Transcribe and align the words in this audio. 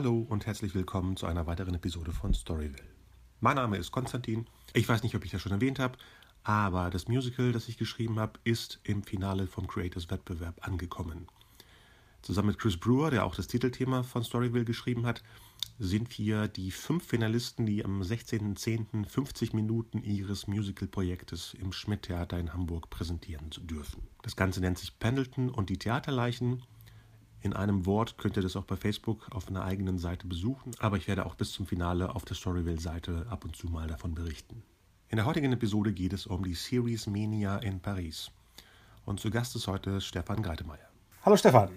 Hallo 0.00 0.26
und 0.30 0.46
herzlich 0.46 0.74
willkommen 0.74 1.18
zu 1.18 1.26
einer 1.26 1.46
weiteren 1.46 1.74
Episode 1.74 2.12
von 2.12 2.32
Storyville. 2.32 2.88
Mein 3.40 3.56
Name 3.56 3.76
ist 3.76 3.92
Konstantin. 3.92 4.46
Ich 4.72 4.88
weiß 4.88 5.02
nicht, 5.02 5.14
ob 5.14 5.26
ich 5.26 5.30
das 5.30 5.42
schon 5.42 5.52
erwähnt 5.52 5.78
habe, 5.78 5.98
aber 6.42 6.88
das 6.88 7.06
Musical, 7.06 7.52
das 7.52 7.68
ich 7.68 7.76
geschrieben 7.76 8.18
habe, 8.18 8.40
ist 8.42 8.80
im 8.82 9.02
Finale 9.02 9.46
vom 9.46 9.66
Creators 9.66 10.10
Wettbewerb 10.10 10.66
angekommen. 10.66 11.26
Zusammen 12.22 12.48
mit 12.48 12.58
Chris 12.58 12.78
Brewer, 12.78 13.10
der 13.10 13.26
auch 13.26 13.34
das 13.34 13.46
Titelthema 13.46 14.02
von 14.02 14.24
Storyville 14.24 14.64
geschrieben 14.64 15.04
hat, 15.04 15.22
sind 15.78 16.18
wir 16.18 16.48
die 16.48 16.70
fünf 16.70 17.04
Finalisten, 17.04 17.66
die 17.66 17.84
am 17.84 18.00
16.10. 18.00 19.04
50 19.06 19.52
Minuten 19.52 20.02
ihres 20.02 20.46
Musical-Projektes 20.46 21.52
im 21.60 21.74
Schmidt-Theater 21.74 22.38
in 22.38 22.54
Hamburg 22.54 22.88
präsentieren 22.88 23.50
dürfen. 23.50 24.08
Das 24.22 24.34
Ganze 24.34 24.60
nennt 24.60 24.78
sich 24.78 24.98
Pendleton 24.98 25.50
und 25.50 25.68
die 25.68 25.78
Theaterleichen 25.78 26.62
in 27.42 27.54
einem 27.54 27.86
Wort 27.86 28.18
könnt 28.18 28.36
ihr 28.36 28.42
das 28.42 28.56
auch 28.56 28.64
bei 28.64 28.76
Facebook 28.76 29.28
auf 29.32 29.48
einer 29.48 29.64
eigenen 29.64 29.98
Seite 29.98 30.26
besuchen, 30.26 30.72
aber 30.78 30.96
ich 30.96 31.08
werde 31.08 31.24
auch 31.24 31.34
bis 31.34 31.52
zum 31.52 31.66
Finale 31.66 32.14
auf 32.14 32.24
der 32.24 32.36
Storyville-Seite 32.36 33.26
ab 33.30 33.44
und 33.44 33.56
zu 33.56 33.68
mal 33.68 33.86
davon 33.86 34.14
berichten. 34.14 34.62
In 35.08 35.16
der 35.16 35.24
heutigen 35.24 35.52
Episode 35.52 35.92
geht 35.92 36.12
es 36.12 36.26
um 36.26 36.44
die 36.44 36.54
Series 36.54 37.06
Mania 37.06 37.56
in 37.58 37.80
Paris. 37.80 38.30
Und 39.06 39.20
zu 39.20 39.30
Gast 39.30 39.56
ist 39.56 39.66
heute 39.66 40.00
Stefan 40.00 40.42
Greitemeyer. 40.42 40.88
Hallo 41.24 41.36
Stefan. 41.36 41.70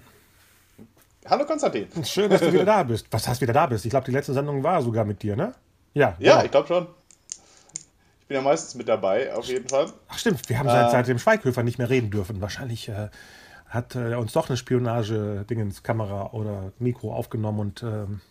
Hallo 1.26 1.46
Konstantin. 1.46 1.88
Schön, 2.04 2.30
dass 2.30 2.42
du 2.42 2.52
wieder 2.52 2.66
da 2.66 2.84
bist. 2.84 3.08
Was 3.10 3.28
heißt 3.28 3.42
wieder 3.42 3.54
da 3.54 3.66
bist? 3.66 3.86
Ich 3.86 3.90
glaube, 3.90 4.06
die 4.06 4.12
letzte 4.12 4.34
Sendung 4.34 4.62
war 4.64 4.82
sogar 4.82 5.06
mit 5.06 5.24
dir, 5.24 5.36
ne? 5.36 5.56
Ja. 5.94 6.16
Ja, 6.20 6.34
genau. 6.34 6.46
ich 6.46 6.52
glaube 6.52 6.68
schon. 6.68 6.88
Ich 8.20 8.28
bin 8.28 8.36
ja 8.36 8.42
meistens 8.42 8.76
mit 8.76 8.88
dabei, 8.88 9.34
auf 9.34 9.46
jeden 9.46 9.68
Fall. 9.68 9.92
Ach 10.10 10.18
stimmt, 10.18 10.48
wir 10.50 10.60
haben 10.60 10.68
seit, 10.68 10.88
äh, 10.88 10.92
seit 10.92 11.08
dem 11.08 11.20
Schweighöfer 11.20 11.64
nicht 11.64 11.78
mehr 11.78 11.90
reden 11.90 12.12
dürfen. 12.12 12.42
Wahrscheinlich 12.42 12.90
äh, 12.90 13.10
hat 13.74 13.96
äh, 13.96 14.14
uns 14.16 14.34
doch 14.34 14.50
eine 14.50 14.58
Spionage-Dingens, 14.58 15.82
Kamera 15.82 16.30
oder 16.34 16.72
Mikro 16.78 17.14
aufgenommen 17.14 17.60
und 17.60 17.84
ähm, 17.84 18.22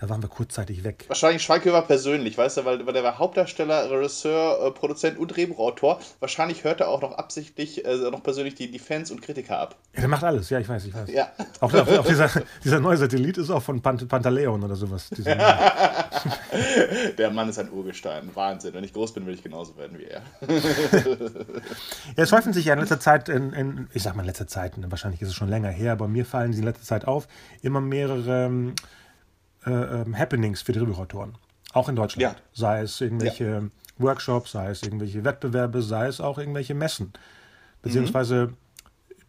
da 0.00 0.08
waren 0.08 0.22
wir 0.22 0.30
kurzzeitig 0.30 0.82
weg. 0.82 1.04
Wahrscheinlich 1.08 1.42
Schweighöfer 1.42 1.82
persönlich, 1.82 2.38
weißt 2.38 2.56
du, 2.56 2.64
weil, 2.64 2.86
weil 2.86 2.94
der 2.94 3.02
war 3.04 3.18
Hauptdarsteller, 3.18 3.90
Regisseur, 3.90 4.66
äh, 4.66 4.70
Produzent 4.70 5.18
und 5.18 5.28
Drehbuchautor. 5.28 6.00
Wahrscheinlich 6.20 6.64
hört 6.64 6.80
er 6.80 6.88
auch 6.88 7.02
noch 7.02 7.18
absichtlich 7.18 7.84
äh, 7.84 7.96
noch 8.10 8.22
persönlich 8.22 8.54
die, 8.54 8.70
die 8.70 8.78
Fans 8.78 9.10
und 9.10 9.20
Kritiker 9.20 9.58
ab. 9.58 9.76
Ja, 9.92 10.00
der 10.00 10.08
macht 10.08 10.24
alles, 10.24 10.48
ja, 10.48 10.58
ich 10.58 10.66
weiß, 10.66 10.86
ich 10.86 10.94
weiß. 10.94 11.10
Ja. 11.10 11.30
Auch, 11.60 11.74
auch, 11.74 11.86
auch 11.86 12.06
dieser, 12.06 12.30
dieser 12.64 12.80
neue 12.80 12.96
Satellit 12.96 13.36
ist 13.36 13.50
auch 13.50 13.62
von 13.62 13.82
Pant 13.82 14.08
Pantaleon 14.08 14.64
oder 14.64 14.74
sowas. 14.74 15.10
der 17.18 17.30
Mann 17.30 17.50
ist 17.50 17.58
ein 17.58 17.70
Urgestein, 17.70 18.30
Wahnsinn. 18.34 18.72
Wenn 18.72 18.84
ich 18.84 18.94
groß 18.94 19.12
bin, 19.12 19.26
will 19.26 19.34
ich 19.34 19.42
genauso 19.42 19.76
werden 19.76 19.98
wie 19.98 20.04
er. 20.04 20.22
ja, 22.16 22.22
es 22.22 22.32
häufen 22.32 22.54
sich 22.54 22.64
ja 22.64 22.72
in 22.72 22.80
letzter 22.80 23.00
Zeit, 23.00 23.28
in, 23.28 23.52
in, 23.52 23.88
ich 23.92 24.02
sag 24.02 24.16
mal 24.16 24.22
in 24.22 24.28
letzter 24.28 24.46
Zeit, 24.46 24.72
wahrscheinlich 24.90 25.20
ist 25.20 25.28
es 25.28 25.34
schon 25.34 25.50
länger 25.50 25.68
her, 25.68 25.92
aber 25.92 26.08
mir 26.08 26.24
fallen 26.24 26.54
sie 26.54 26.60
in 26.60 26.64
letzter 26.64 26.86
Zeit 26.86 27.06
auf, 27.06 27.28
immer 27.60 27.82
mehrere 27.82 28.46
ähm, 28.46 28.74
äh, 29.66 29.70
ähm, 29.70 30.16
Happenings 30.18 30.62
für 30.62 30.72
Drehbuchautoren. 30.72 31.34
Auch 31.72 31.88
in 31.88 31.96
Deutschland. 31.96 32.22
Ja. 32.22 32.42
Sei 32.52 32.80
es 32.80 33.00
irgendwelche 33.00 33.44
ja. 33.44 33.62
Workshops, 33.98 34.52
sei 34.52 34.70
es 34.70 34.82
irgendwelche 34.82 35.24
Wettbewerbe, 35.24 35.82
sei 35.82 36.06
es 36.06 36.20
auch 36.20 36.38
irgendwelche 36.38 36.74
Messen. 36.74 37.12
Beziehungsweise 37.82 38.48
mhm. 38.48 38.56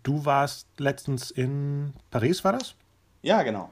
du 0.03 0.25
warst 0.25 0.67
letztens 0.77 1.31
in 1.31 1.93
Paris, 2.09 2.43
war 2.43 2.53
das? 2.53 2.75
Ja, 3.21 3.43
genau. 3.43 3.71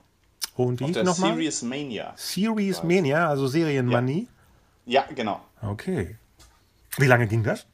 Und 0.55 0.79
wie 0.79 0.85
hieß 0.85 1.03
nochmal? 1.03 1.31
Series 1.31 1.61
Mania. 1.61 2.13
Series 2.15 2.83
Mania, 2.83 3.29
also 3.29 3.47
Serienmanie? 3.47 4.27
Ja. 4.85 5.05
ja, 5.07 5.13
genau. 5.13 5.41
Okay. 5.61 6.17
Wie 6.97 7.05
lange 7.05 7.27
ging 7.27 7.43
das? 7.43 7.65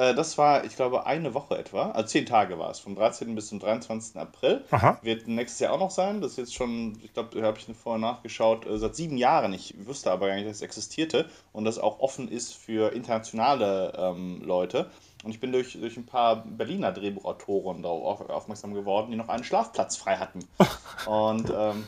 Äh, 0.00 0.14
das 0.14 0.38
war, 0.38 0.64
ich 0.64 0.76
glaube, 0.76 1.04
eine 1.04 1.34
Woche 1.34 1.58
etwa. 1.58 1.90
Also 1.90 2.08
zehn 2.08 2.24
Tage 2.24 2.58
war 2.58 2.70
es, 2.70 2.80
vom 2.80 2.94
13. 2.94 3.34
bis 3.34 3.48
zum 3.48 3.60
23. 3.60 4.16
April. 4.16 4.64
Aha. 4.70 4.98
Wird 5.02 5.28
nächstes 5.28 5.60
Jahr 5.60 5.74
auch 5.74 5.78
noch 5.78 5.90
sein. 5.90 6.22
Das 6.22 6.32
ist 6.32 6.38
jetzt 6.38 6.54
schon, 6.54 6.98
ich 7.04 7.12
glaube, 7.12 7.38
da 7.38 7.46
habe 7.46 7.58
ich 7.58 7.66
vorher 7.76 8.00
nachgeschaut, 8.00 8.66
äh, 8.66 8.78
seit 8.78 8.96
sieben 8.96 9.18
Jahren. 9.18 9.52
Ich 9.52 9.74
wusste 9.86 10.10
aber 10.10 10.28
gar 10.28 10.36
nicht, 10.36 10.48
dass 10.48 10.56
es 10.56 10.62
existierte 10.62 11.28
und 11.52 11.66
das 11.66 11.78
auch 11.78 12.00
offen 12.00 12.28
ist 12.28 12.54
für 12.54 12.94
internationale 12.94 13.92
ähm, 13.94 14.40
Leute. 14.42 14.88
Und 15.22 15.32
ich 15.32 15.40
bin 15.40 15.52
durch, 15.52 15.78
durch 15.78 15.98
ein 15.98 16.06
paar 16.06 16.46
Berliner 16.46 16.92
Drehbuchautoren 16.92 17.82
darauf 17.82 18.26
aufmerksam 18.30 18.72
geworden, 18.72 19.10
die 19.10 19.18
noch 19.18 19.28
einen 19.28 19.44
Schlafplatz 19.44 19.98
frei 19.98 20.16
hatten. 20.16 20.40
und 21.06 21.52
ähm, 21.54 21.86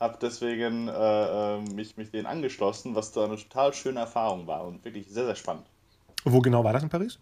habe 0.00 0.18
deswegen 0.20 0.88
äh, 0.88 1.54
äh, 1.56 1.60
mich, 1.72 1.96
mich 1.96 2.10
denen 2.10 2.26
angeschlossen, 2.26 2.94
was 2.94 3.12
da 3.12 3.24
eine 3.24 3.36
total 3.36 3.72
schöne 3.72 4.00
Erfahrung 4.00 4.46
war 4.46 4.66
und 4.66 4.84
wirklich 4.84 5.08
sehr, 5.08 5.24
sehr 5.24 5.36
spannend. 5.36 5.64
Wo 6.24 6.40
genau 6.40 6.62
war 6.62 6.74
das 6.74 6.82
in 6.82 6.90
Paris? 6.90 7.18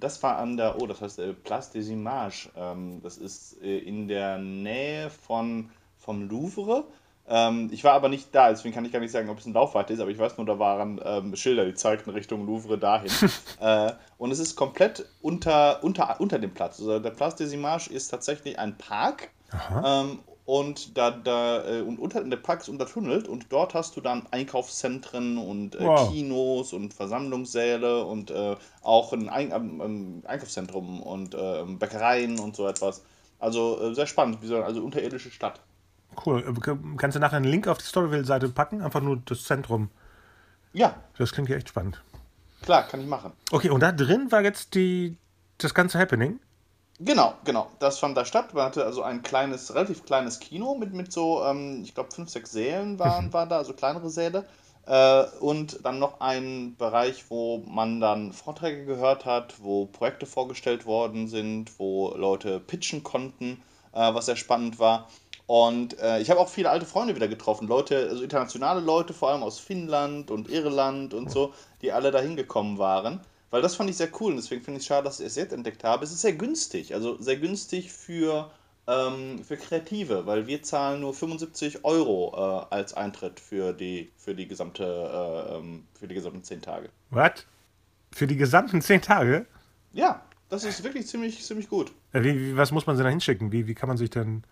Das 0.00 0.22
war 0.22 0.38
an 0.38 0.56
der, 0.56 0.80
oh, 0.80 0.86
das 0.86 1.00
heißt 1.00 1.18
äh, 1.18 1.32
Place 1.32 1.70
des 1.70 1.88
Images. 1.88 2.48
Ähm, 2.56 3.00
das 3.02 3.18
ist 3.18 3.60
äh, 3.62 3.78
in 3.78 4.08
der 4.08 4.38
Nähe 4.38 5.10
von, 5.10 5.70
vom 5.96 6.28
Louvre. 6.28 6.84
Ähm, 7.30 7.68
ich 7.72 7.84
war 7.84 7.92
aber 7.92 8.08
nicht 8.08 8.34
da, 8.34 8.48
deswegen 8.48 8.74
kann 8.74 8.84
ich 8.86 8.92
gar 8.92 9.00
nicht 9.00 9.10
sagen, 9.10 9.28
ob 9.28 9.38
es 9.38 9.46
ein 9.46 9.52
Laufweite 9.52 9.92
ist, 9.92 10.00
aber 10.00 10.10
ich 10.10 10.18
weiß 10.18 10.38
nur, 10.38 10.46
da 10.46 10.58
waren 10.58 10.98
ähm, 11.04 11.36
Schilder, 11.36 11.66
die 11.66 11.74
zeigten 11.74 12.10
Richtung 12.10 12.46
Louvre 12.46 12.78
dahin. 12.78 13.10
äh, 13.60 13.92
und 14.16 14.30
es 14.30 14.38
ist 14.38 14.56
komplett 14.56 15.04
unter, 15.20 15.84
unter, 15.84 16.20
unter 16.20 16.38
dem 16.38 16.54
Platz. 16.54 16.78
Also 16.78 16.98
der 16.98 17.10
Place 17.10 17.36
des 17.36 17.52
Images 17.52 17.88
ist 17.88 18.08
tatsächlich 18.08 18.58
ein 18.58 18.78
Park. 18.78 19.30
Ähm, 19.84 20.20
und 20.48 20.96
da, 20.96 21.10
da 21.10 21.62
äh, 21.68 21.82
und 21.82 21.98
unter 21.98 22.22
in 22.22 22.30
der 22.30 22.38
Park 22.38 22.62
ist 22.62 22.70
untertunnelt 22.70 23.28
und 23.28 23.52
dort 23.52 23.74
hast 23.74 23.98
du 23.98 24.00
dann 24.00 24.22
Einkaufszentren 24.30 25.36
und 25.36 25.74
äh, 25.74 25.84
wow. 25.84 26.10
Kinos 26.10 26.72
und 26.72 26.94
Versammlungssäle 26.94 28.02
und 28.02 28.30
äh, 28.30 28.56
auch 28.80 29.12
ein, 29.12 29.28
ein, 29.28 29.52
ein, 29.52 30.22
Einkaufszentrum 30.26 31.02
und 31.02 31.34
äh, 31.34 31.64
Bäckereien 31.78 32.38
und 32.38 32.56
so 32.56 32.66
etwas. 32.66 33.02
Also 33.38 33.90
äh, 33.90 33.94
sehr 33.94 34.06
spannend, 34.06 34.40
wie 34.40 34.46
so 34.46 34.62
also 34.62 34.82
unterirdische 34.82 35.30
Stadt. 35.30 35.60
Cool. 36.24 36.40
Äh, 36.40 36.76
kannst 36.96 37.16
du 37.16 37.20
nachher 37.20 37.36
einen 37.36 37.44
Link 37.44 37.68
auf 37.68 37.76
die 37.76 37.84
Storyville-Seite 37.84 38.48
packen? 38.48 38.80
Einfach 38.80 39.02
nur 39.02 39.20
das 39.26 39.44
Zentrum. 39.44 39.90
Ja. 40.72 40.94
Das 41.18 41.32
klingt 41.32 41.50
ja 41.50 41.56
echt 41.56 41.68
spannend. 41.68 42.02
Klar, 42.62 42.84
kann 42.84 43.02
ich 43.02 43.06
machen. 43.06 43.32
Okay, 43.50 43.68
und 43.68 43.80
da 43.80 43.92
drin 43.92 44.32
war 44.32 44.40
jetzt 44.40 44.74
die, 44.74 45.18
das 45.58 45.74
ganze 45.74 45.98
Happening? 45.98 46.40
Genau, 47.00 47.34
genau. 47.44 47.70
Das 47.78 47.98
fand 47.98 48.16
da 48.16 48.24
statt. 48.24 48.54
Man 48.54 48.64
hatte 48.64 48.84
also 48.84 49.02
ein 49.02 49.22
kleines, 49.22 49.72
relativ 49.74 50.04
kleines 50.04 50.40
Kino 50.40 50.74
mit, 50.74 50.92
mit 50.92 51.12
so, 51.12 51.44
ähm, 51.44 51.82
ich 51.84 51.94
glaube, 51.94 52.10
fünf, 52.12 52.28
sechs 52.28 52.50
Sälen 52.50 52.98
waren, 52.98 53.26
mhm. 53.26 53.32
waren 53.32 53.48
da, 53.48 53.58
also 53.58 53.72
kleinere 53.72 54.10
Säle. 54.10 54.44
Äh, 54.86 55.24
und 55.40 55.84
dann 55.84 56.00
noch 56.00 56.20
ein 56.20 56.74
Bereich, 56.76 57.30
wo 57.30 57.58
man 57.66 58.00
dann 58.00 58.32
Vorträge 58.32 58.84
gehört 58.84 59.26
hat, 59.26 59.54
wo 59.62 59.86
Projekte 59.86 60.26
vorgestellt 60.26 60.86
worden 60.86 61.28
sind, 61.28 61.78
wo 61.78 62.14
Leute 62.16 62.58
pitchen 62.58 63.04
konnten, 63.04 63.62
äh, 63.92 64.14
was 64.14 64.26
sehr 64.26 64.36
spannend 64.36 64.80
war. 64.80 65.08
Und 65.46 65.98
äh, 66.00 66.20
ich 66.20 66.30
habe 66.30 66.40
auch 66.40 66.48
viele 66.48 66.70
alte 66.70 66.84
Freunde 66.84 67.14
wieder 67.14 67.28
getroffen, 67.28 67.68
Leute, 67.68 68.08
also 68.10 68.22
internationale 68.22 68.80
Leute, 68.80 69.14
vor 69.14 69.30
allem 69.30 69.42
aus 69.42 69.58
Finnland 69.58 70.30
und 70.30 70.50
Irland 70.50 71.14
und 71.14 71.30
so, 71.30 71.54
die 71.80 71.92
alle 71.92 72.10
da 72.10 72.18
hingekommen 72.18 72.78
waren. 72.78 73.20
Weil 73.50 73.62
das 73.62 73.76
fand 73.76 73.88
ich 73.88 73.96
sehr 73.96 74.10
cool 74.20 74.32
und 74.32 74.36
deswegen 74.36 74.62
finde 74.62 74.78
ich 74.78 74.84
es 74.84 74.88
schade, 74.88 75.04
dass 75.04 75.20
ich 75.20 75.26
es 75.26 75.36
jetzt 75.36 75.52
entdeckt 75.52 75.84
habe. 75.84 76.04
Es 76.04 76.12
ist 76.12 76.20
sehr 76.20 76.34
günstig, 76.34 76.94
also 76.94 77.20
sehr 77.20 77.38
günstig 77.38 77.90
für, 77.92 78.50
ähm, 78.86 79.42
für 79.42 79.56
Kreative, 79.56 80.26
weil 80.26 80.46
wir 80.46 80.62
zahlen 80.62 81.00
nur 81.00 81.14
75 81.14 81.84
Euro 81.84 82.34
äh, 82.34 82.74
als 82.74 82.92
Eintritt 82.94 83.40
für 83.40 83.72
die, 83.72 84.10
für 84.16 84.34
die 84.34 84.46
gesamte, 84.46 84.84
äh, 84.84 85.56
ähm, 85.56 85.86
für 85.98 86.06
die 86.08 86.14
gesamten 86.14 86.42
10 86.42 86.60
Tage. 86.60 86.90
Was? 87.10 87.46
Für 88.12 88.26
die 88.26 88.36
gesamten 88.36 88.82
10 88.82 89.00
Tage? 89.00 89.46
Ja, 89.92 90.22
das 90.50 90.64
ist 90.64 90.84
wirklich 90.84 91.06
ziemlich, 91.06 91.42
ziemlich 91.42 91.68
gut. 91.68 91.92
Wie, 92.12 92.38
wie, 92.38 92.56
was 92.56 92.70
muss 92.70 92.86
man 92.86 92.96
denn 92.96 93.04
da 93.04 93.10
hinschicken? 93.10 93.52
Wie, 93.52 93.66
wie 93.66 93.74
kann 93.74 93.88
man 93.88 93.96
sich 93.96 94.10
denn 94.10 94.42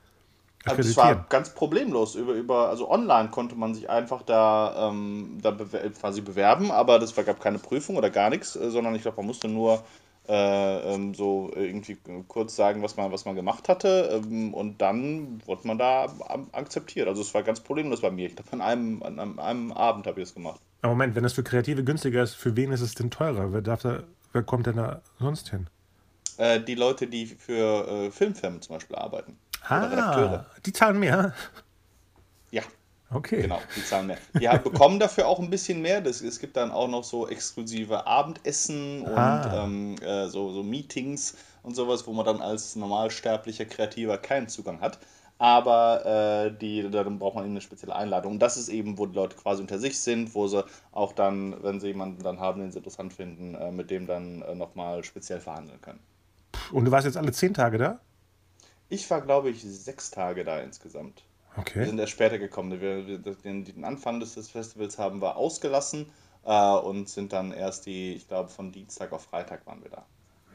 also 0.66 0.80
es 0.82 0.96
war 0.96 1.26
ganz 1.28 1.50
problemlos. 1.50 2.14
Über, 2.14 2.32
über, 2.32 2.68
also 2.68 2.90
online 2.90 3.30
konnte 3.30 3.54
man 3.54 3.74
sich 3.74 3.88
einfach 3.88 4.22
da, 4.22 4.90
ähm, 4.90 5.38
da 5.42 5.52
quasi 6.00 6.20
bewerben, 6.20 6.70
aber 6.70 6.98
das 6.98 7.14
gab 7.14 7.40
keine 7.40 7.58
Prüfung 7.58 7.96
oder 7.96 8.10
gar 8.10 8.30
nichts, 8.30 8.56
äh, 8.56 8.70
sondern 8.70 8.94
ich 8.94 9.02
glaube, 9.02 9.18
man 9.18 9.26
musste 9.26 9.48
nur 9.48 9.82
äh, 10.28 10.94
ähm, 10.94 11.14
so 11.14 11.52
irgendwie 11.54 11.96
kurz 12.26 12.56
sagen, 12.56 12.82
was 12.82 12.96
man, 12.96 13.12
was 13.12 13.24
man 13.24 13.36
gemacht 13.36 13.68
hatte 13.68 14.20
ähm, 14.24 14.52
und 14.54 14.80
dann 14.82 15.40
wurde 15.46 15.66
man 15.66 15.78
da 15.78 16.06
akzeptiert. 16.52 17.06
Also 17.06 17.22
es 17.22 17.32
war 17.32 17.42
ganz 17.42 17.60
problemlos 17.60 18.00
bei 18.00 18.10
mir. 18.10 18.26
Ich 18.26 18.34
glaube, 18.34 18.52
an 18.52 18.60
einem, 18.60 19.02
an 19.02 19.20
einem, 19.20 19.38
einem 19.38 19.72
Abend 19.72 20.06
habe 20.06 20.20
ich 20.20 20.28
es 20.28 20.34
gemacht. 20.34 20.60
Aber 20.82 20.94
Moment, 20.94 21.14
wenn 21.14 21.22
das 21.22 21.32
für 21.32 21.44
Kreative 21.44 21.84
günstiger 21.84 22.22
ist, 22.22 22.34
für 22.34 22.56
wen 22.56 22.72
ist 22.72 22.80
es 22.80 22.94
denn 22.94 23.10
teurer? 23.10 23.52
Wer, 23.52 23.62
darf 23.62 23.82
da, 23.82 24.02
wer 24.32 24.42
kommt 24.42 24.66
denn 24.66 24.76
da 24.76 25.00
sonst 25.18 25.50
hin? 25.50 25.68
Äh, 26.38 26.60
die 26.60 26.74
Leute, 26.74 27.06
die 27.06 27.26
für 27.26 27.88
äh, 27.88 28.10
Filmfirmen 28.10 28.60
zum 28.60 28.76
Beispiel 28.76 28.96
arbeiten. 28.96 29.38
Ah, 29.68 30.46
die 30.64 30.72
zahlen 30.72 30.98
mehr. 30.98 31.34
Ja. 32.50 32.62
Okay. 33.10 33.42
Genau, 33.42 33.60
die 33.76 33.84
zahlen 33.84 34.08
mehr. 34.08 34.18
Die 34.34 34.46
bekommen 34.58 34.98
dafür 34.98 35.28
auch 35.28 35.38
ein 35.38 35.50
bisschen 35.50 35.80
mehr. 35.80 36.00
Das, 36.00 36.20
es 36.20 36.40
gibt 36.40 36.56
dann 36.56 36.70
auch 36.72 36.88
noch 36.88 37.04
so 37.04 37.28
exklusive 37.28 38.06
Abendessen 38.06 39.02
und 39.02 39.16
ah. 39.16 39.64
ähm, 39.64 39.96
äh, 40.02 40.26
so, 40.28 40.50
so 40.50 40.62
Meetings 40.62 41.36
und 41.62 41.76
sowas, 41.76 42.06
wo 42.06 42.12
man 42.12 42.26
dann 42.26 42.40
als 42.40 42.74
normalsterblicher 42.76 43.64
Kreativer 43.64 44.18
keinen 44.18 44.48
Zugang 44.48 44.80
hat. 44.80 44.98
Aber 45.38 46.06
äh, 46.06 46.58
die, 46.58 46.90
dann 46.90 47.18
braucht 47.18 47.34
man 47.34 47.44
eben 47.44 47.52
eine 47.52 47.60
spezielle 47.60 47.94
Einladung. 47.94 48.32
Und 48.32 48.38
das 48.40 48.56
ist 48.56 48.68
eben, 48.68 48.96
wo 48.96 49.06
die 49.06 49.14
Leute 49.14 49.36
quasi 49.36 49.60
unter 49.60 49.78
sich 49.78 50.00
sind, 50.00 50.34
wo 50.34 50.48
sie 50.48 50.64
auch 50.92 51.12
dann, 51.12 51.62
wenn 51.62 51.78
sie 51.78 51.88
jemanden 51.88 52.22
dann 52.22 52.40
haben, 52.40 52.60
den 52.60 52.72
sie 52.72 52.78
interessant 52.78 53.12
finden, 53.12 53.54
äh, 53.54 53.70
mit 53.70 53.90
dem 53.90 54.06
dann 54.06 54.42
äh, 54.42 54.54
nochmal 54.54 55.04
speziell 55.04 55.40
verhandeln 55.40 55.80
können. 55.80 56.00
Und 56.72 56.86
du 56.86 56.90
warst 56.90 57.04
jetzt 57.04 57.18
alle 57.18 57.32
zehn 57.32 57.52
Tage 57.52 57.78
da? 57.78 58.00
Ich 58.88 59.10
war, 59.10 59.20
glaube 59.20 59.50
ich, 59.50 59.62
sechs 59.62 60.10
Tage 60.10 60.44
da 60.44 60.60
insgesamt. 60.60 61.22
Okay. 61.56 61.80
Wir 61.80 61.86
sind 61.86 61.98
erst 61.98 62.12
später 62.12 62.38
gekommen. 62.38 62.80
Wir, 62.80 63.06
wir, 63.06 63.18
den, 63.18 63.64
den, 63.64 63.84
Anfang 63.84 64.20
des, 64.20 64.34
Festivals 64.48 64.98
haben 64.98 65.20
wir 65.20 65.36
ausgelassen 65.36 66.06
äh, 66.44 66.72
und 66.76 67.08
sind 67.08 67.32
dann 67.32 67.52
erst 67.52 67.86
die, 67.86 68.14
ich 68.14 68.28
glaube, 68.28 68.50
von 68.50 68.72
Dienstag 68.72 69.12
auf 69.12 69.24
Freitag 69.24 69.66
waren 69.66 69.82
wir 69.82 69.90
da. 69.90 70.06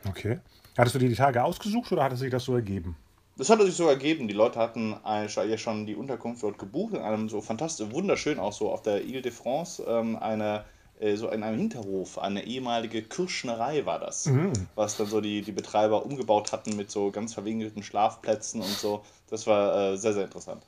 Okay. 0.08 0.40
Hattest 0.78 0.96
du 0.96 1.00
dir 1.00 1.10
die 1.10 1.16
Tage 1.16 1.44
ausgesucht 1.44 1.92
oder 1.92 2.04
hat 2.04 2.14
es 2.14 2.20
sich 2.20 2.32
das 2.32 2.46
so 2.46 2.56
ergeben? 2.56 2.96
Das 3.38 3.50
hat 3.50 3.62
sich 3.62 3.76
so 3.76 3.88
ergeben. 3.88 4.28
Die 4.28 4.34
Leute 4.34 4.60
hatten 4.60 4.96
ja 5.04 5.58
schon 5.58 5.86
die 5.86 5.96
Unterkunft 5.96 6.44
dort 6.44 6.60
gebucht, 6.60 6.94
in 6.94 7.02
einem 7.02 7.28
so 7.28 7.42
fantastisch, 7.42 7.92
wunderschön 7.92 8.40
auch 8.40 8.54
so 8.54 8.72
auf 8.72 8.82
der 8.82 9.04
Ile 9.04 9.22
de 9.22 9.32
France, 9.32 9.84
ähm, 9.88 10.16
eine 10.18 10.66
so 11.16 11.30
in 11.30 11.44
einem 11.44 11.58
Hinterhof, 11.58 12.20
eine 12.20 12.46
ehemalige 12.46 13.02
Kirschnerei 13.02 13.86
war 13.86 14.00
das, 14.00 14.28
mhm. 14.28 14.54
was 14.76 14.98
dann 14.98 15.08
so 15.08 15.20
die, 15.20 15.42
die 15.42 15.52
Betreiber 15.52 16.06
umgebaut 16.06 16.52
hatten 16.52 16.76
mit 16.76 16.92
so 16.92 17.12
ganz 17.12 17.34
verwinkelten 17.34 17.82
Schlafplätzen 17.82 18.62
und 18.62 18.70
so. 18.70 19.04
Das 19.30 19.48
war 19.48 19.94
äh, 19.94 19.98
sehr, 19.98 20.14
sehr 20.14 20.26
interessant. 20.26 20.64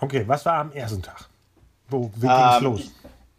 Okay, 0.00 0.24
was 0.26 0.46
war 0.46 0.54
am 0.54 0.72
ersten 0.72 1.02
Tag? 1.02 1.28
Wo, 1.88 2.10
wie 2.16 2.20
ging 2.20 2.30
es 2.30 2.56
ähm, 2.58 2.64
los? 2.64 2.80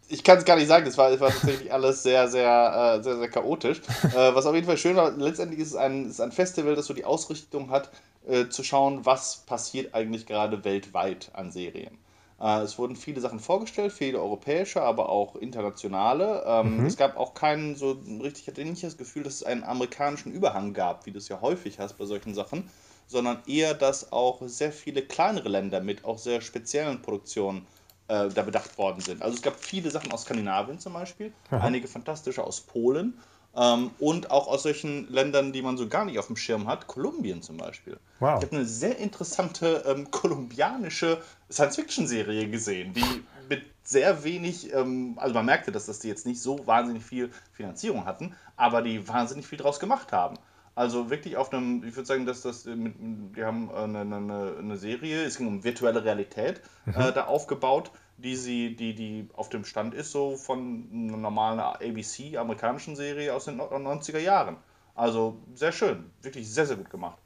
Ich, 0.08 0.18
ich 0.18 0.24
kann 0.24 0.38
es 0.38 0.44
gar 0.44 0.56
nicht 0.56 0.68
sagen, 0.68 0.84
das 0.84 0.98
war, 0.98 1.10
das 1.10 1.20
war 1.20 1.30
tatsächlich 1.30 1.72
alles 1.72 2.02
sehr, 2.02 2.28
sehr, 2.28 2.98
äh, 2.98 3.02
sehr, 3.02 3.16
sehr 3.16 3.28
chaotisch. 3.28 3.80
Äh, 4.14 4.34
was 4.34 4.44
auf 4.44 4.54
jeden 4.54 4.66
Fall 4.66 4.76
schön 4.76 4.96
war, 4.96 5.10
letztendlich 5.12 5.60
ist 5.60 5.68
es 5.68 5.76
ein, 5.76 6.10
ist 6.10 6.20
ein 6.20 6.32
Festival, 6.32 6.74
das 6.74 6.86
so 6.86 6.92
die 6.92 7.06
Ausrichtung 7.06 7.70
hat, 7.70 7.90
äh, 8.28 8.48
zu 8.48 8.62
schauen, 8.62 9.06
was 9.06 9.38
passiert 9.46 9.94
eigentlich 9.94 10.26
gerade 10.26 10.64
weltweit 10.64 11.30
an 11.32 11.50
Serien. 11.50 11.96
Äh, 12.42 12.62
es 12.62 12.76
wurden 12.76 12.96
viele 12.96 13.20
Sachen 13.20 13.38
vorgestellt, 13.38 13.92
viele 13.92 14.20
europäische, 14.20 14.82
aber 14.82 15.08
auch 15.08 15.36
internationale. 15.36 16.42
Ähm, 16.44 16.78
mhm. 16.78 16.86
Es 16.86 16.96
gab 16.96 17.16
auch 17.16 17.34
keinen 17.34 17.76
so 17.76 17.92
richtig, 18.20 18.42
ich 18.42 18.48
hatte 18.48 18.64
nicht 18.64 18.82
das 18.82 18.96
Gefühl, 18.96 19.22
dass 19.22 19.36
es 19.36 19.42
einen 19.44 19.62
amerikanischen 19.62 20.32
Überhang 20.32 20.74
gab, 20.74 21.06
wie 21.06 21.12
du 21.12 21.18
es 21.18 21.28
ja 21.28 21.40
häufig 21.40 21.78
hast 21.78 21.94
bei 21.94 22.04
solchen 22.04 22.34
Sachen, 22.34 22.68
sondern 23.06 23.42
eher, 23.46 23.74
dass 23.74 24.12
auch 24.12 24.40
sehr 24.46 24.72
viele 24.72 25.02
kleinere 25.02 25.48
Länder 25.48 25.80
mit 25.80 26.04
auch 26.04 26.18
sehr 26.18 26.40
speziellen 26.40 27.00
Produktionen 27.00 27.66
äh, 28.08 28.28
da 28.30 28.42
bedacht 28.42 28.76
worden 28.76 29.00
sind. 29.02 29.22
Also 29.22 29.36
es 29.36 29.42
gab 29.42 29.60
viele 29.60 29.90
Sachen 29.90 30.10
aus 30.10 30.22
Skandinavien 30.22 30.80
zum 30.80 30.94
Beispiel, 30.94 31.32
Aha. 31.50 31.64
einige 31.64 31.86
fantastische 31.86 32.42
aus 32.42 32.62
Polen 32.62 33.20
ähm, 33.56 33.90
und 33.98 34.30
auch 34.30 34.46
aus 34.48 34.62
solchen 34.62 35.08
Ländern, 35.12 35.52
die 35.52 35.62
man 35.62 35.76
so 35.76 35.88
gar 35.88 36.04
nicht 36.04 36.18
auf 36.18 36.26
dem 36.26 36.36
Schirm 36.36 36.66
hat, 36.66 36.86
Kolumbien 36.86 37.42
zum 37.42 37.58
Beispiel. 37.58 37.98
Wow. 38.20 38.38
Ich 38.38 38.46
habe 38.46 38.56
eine 38.56 38.64
sehr 38.64 38.98
interessante 38.98 39.84
ähm, 39.86 40.10
kolumbianische 40.10 41.20
Science-Fiction-Serie 41.50 42.48
gesehen, 42.48 42.94
die 42.94 43.22
mit 43.48 43.62
sehr 43.82 44.24
wenig, 44.24 44.72
ähm, 44.72 45.14
also 45.16 45.34
man 45.34 45.46
merkte, 45.46 45.72
dass 45.72 45.86
das 45.86 45.98
die 45.98 46.08
jetzt 46.08 46.26
nicht 46.26 46.40
so 46.40 46.66
wahnsinnig 46.66 47.04
viel 47.04 47.30
Finanzierung 47.52 48.06
hatten, 48.06 48.34
aber 48.56 48.80
die 48.80 49.06
wahnsinnig 49.06 49.46
viel 49.46 49.58
draus 49.58 49.80
gemacht 49.80 50.12
haben. 50.12 50.38
Also 50.74 51.10
wirklich 51.10 51.36
auf 51.36 51.52
einem, 51.52 51.84
ich 51.84 51.94
würde 51.96 52.06
sagen, 52.06 52.24
dass 52.24 52.40
das 52.40 52.64
mit, 52.64 52.94
die 53.36 53.44
haben 53.44 53.70
eine, 53.70 54.00
eine, 54.00 54.54
eine 54.58 54.76
Serie, 54.78 55.22
es 55.24 55.36
ging 55.36 55.46
um 55.46 55.64
virtuelle 55.64 56.02
Realität, 56.02 56.62
mhm. 56.86 56.94
äh, 56.94 57.12
da 57.12 57.26
aufgebaut, 57.26 57.90
die 58.16 58.36
sie, 58.36 58.76
die, 58.76 58.94
die 58.94 59.28
auf 59.34 59.48
dem 59.48 59.64
Stand 59.64 59.94
ist, 59.94 60.12
so 60.12 60.36
von 60.36 60.88
einer 60.92 61.16
normalen 61.16 61.60
ABC, 61.60 62.36
amerikanischen 62.36 62.96
Serie 62.96 63.34
aus 63.34 63.46
den 63.46 63.60
90er 63.60 64.18
Jahren. 64.18 64.56
Also 64.94 65.38
sehr 65.54 65.72
schön, 65.72 66.10
wirklich 66.22 66.48
sehr, 66.50 66.66
sehr 66.66 66.76
gut 66.76 66.90
gemacht. 66.90 67.18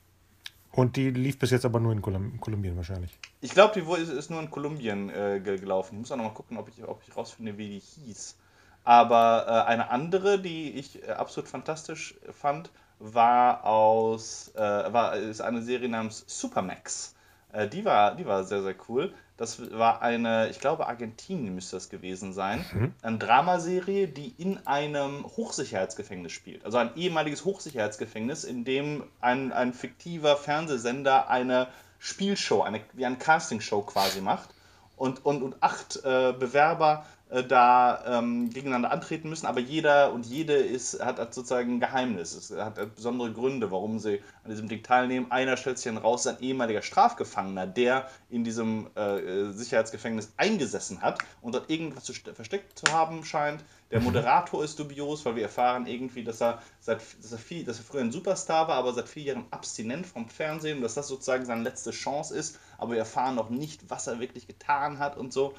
Und 0.77 0.97
die 0.97 1.11
lief 1.11 1.39
bis 1.39 1.51
jetzt 1.51 1.65
aber 1.65 1.81
nur 1.81 1.93
in 1.93 2.03
Kolum 2.03 2.39
Kolumbien 2.39 2.77
wahrscheinlich. 2.77 3.19
Ich 3.41 3.53
glaube, 3.53 3.81
die 3.81 4.03
ist, 4.03 4.11
ist, 4.11 4.31
nur 4.31 4.41
in 4.41 4.51
Kolumbien 4.51 5.09
äh, 5.09 5.41
gelaufen. 5.41 5.95
Ich 5.95 6.01
muss 6.01 6.13
auch 6.13 6.17
noch 6.17 6.25
mal 6.25 6.35
gucken, 6.35 6.59
ob 6.59 6.69
ich, 6.69 6.85
ob 6.87 7.03
ich 7.07 7.17
rausfinde, 7.17 7.57
wie 7.57 7.69
die 7.69 7.79
hieß. 7.79 8.37
Aber 8.85 9.47
äh, 9.49 9.71
eine 9.71 9.91
andere, 9.91 10.39
die 10.39 10.71
ich 10.73 11.03
äh, 11.03 11.13
absolut 11.13 11.49
fantastisch 11.49 12.15
fand, 12.31 12.71
war 12.99 13.65
aus, 13.65 14.53
äh, 14.55 14.61
war, 14.61 15.17
ist 15.17 15.41
eine 15.41 15.63
Serie 15.63 15.89
namens 15.89 16.25
Supermax. 16.29 17.16
Äh, 17.53 17.69
die, 17.69 17.85
war, 17.85 18.15
die 18.15 18.27
war 18.27 18.45
sehr, 18.45 18.63
sehr 18.63 18.75
cool. 18.89 19.13
Das 19.37 19.71
war 19.73 20.01
eine, 20.01 20.49
ich 20.49 20.61
glaube, 20.61 20.87
Argentinien 20.87 21.55
müsste 21.55 21.77
das 21.77 21.91
gewesen 21.91 22.33
sein. 22.33 22.65
Mhm. 22.73 22.95
Eine 23.03 23.19
Dramaserie, 23.19 24.09
die 24.09 24.35
in 24.39 24.67
einem 24.67 25.25
Hochsicherheitsgefängnis 25.25 26.33
spielt. 26.33 26.65
Also 26.65 26.79
ein 26.79 26.97
ehemaliges 26.97 27.45
Hochsicherheitsgefängnis, 27.45 28.45
in 28.45 28.65
dem 28.65 29.05
ein, 29.21 29.53
ein 29.53 29.75
fiktiver 29.75 30.37
Fernsehsender 30.37 31.29
eine 31.29 31.69
Spielshow, 31.99 32.63
eine, 32.63 32.81
wie 32.95 33.05
eine 33.05 33.17
Castingshow 33.17 33.83
quasi 33.83 34.21
macht. 34.21 34.51
Und, 34.97 35.27
und, 35.27 35.43
und 35.43 35.63
acht 35.63 35.97
äh, 35.97 36.33
Bewerber 36.33 37.05
da 37.29 38.05
ähm, 38.07 38.51
gegeneinander 38.51 38.93
antreten 38.93 39.29
müssen, 39.29 39.47
aber 39.47 39.59
jeder 39.59 40.13
und 40.13 40.27
jede 40.27 40.55
ist, 40.55 41.05
hat, 41.05 41.19
hat 41.19 41.35
sozusagen 41.35 41.75
ein 41.75 41.81
Geheimnis. 41.81 42.35
Es 42.35 42.51
hat, 42.57 42.79
hat, 42.79 42.95
besondere 42.95 43.33
Gründe, 43.33 43.73
warum 43.73 43.99
sie 43.99 44.23
an 44.45 44.51
diesem 44.51 44.69
Ding 44.69 44.85
teilnehmen. 44.85 45.31
Einer 45.31 45.57
stellt 45.57 45.79
sich 45.79 45.93
dann 45.93 46.01
raus, 46.01 46.27
ein 46.29 46.41
ehemaliger 46.41 46.83
Strafgefangener, 46.83 47.67
der 47.67 48.09
in 48.31 48.45
diesem 48.45 48.89
äh, 48.95 49.51
Sicherheitsgefängnis 49.51 50.33
eingesessen 50.37 51.03
hat 51.03 51.19
und 51.43 51.55
dort 51.55 51.69
irgendwas 51.69 52.05
zu, 52.05 52.13
versteckt 52.13 52.79
zu 52.79 52.93
haben 52.93 53.25
scheint. 53.25 53.65
Der. 53.91 54.01
Moderator 54.07 54.63
ist 54.63 54.79
dubios, 54.79 55.25
weil 55.25 55.35
wir 55.37 55.43
erfahren 55.43 55.87
irgendwie, 55.87 56.23
dass 56.23 56.41
er, 56.41 56.63
seit, 56.81 57.01
dass 57.21 57.33
er, 57.33 57.39
viel, 57.39 57.65
dass 57.65 57.79
er 57.79 57.85
früher 57.85 58.03
ein 58.03 58.13
Superstar 58.13 58.69
war, 58.69 58.77
aber 58.77 58.93
seit 58.93 59.09
vier 59.09 59.25
Jahren 59.25 59.47
abstinent 59.51 60.07
vom 60.07 60.29
Fernsehen 60.29 60.79
und 60.79 60.83
dass 60.85 60.95
das 60.95 61.09
sozusagen 61.09 61.45
seine 61.45 61.63
letzte 61.63 61.91
Chance 61.91 62.37
ist. 62.37 62.59
Aber 62.79 62.93
wir 62.93 62.99
erfahren 62.99 63.35
noch 63.35 63.51
nicht, 63.51 63.91
was 63.91 64.07
er 64.07 64.21
wirklich 64.21 64.47
getan 64.47 65.01
hat 65.01 65.17
und 65.17 65.33
so. 65.33 65.55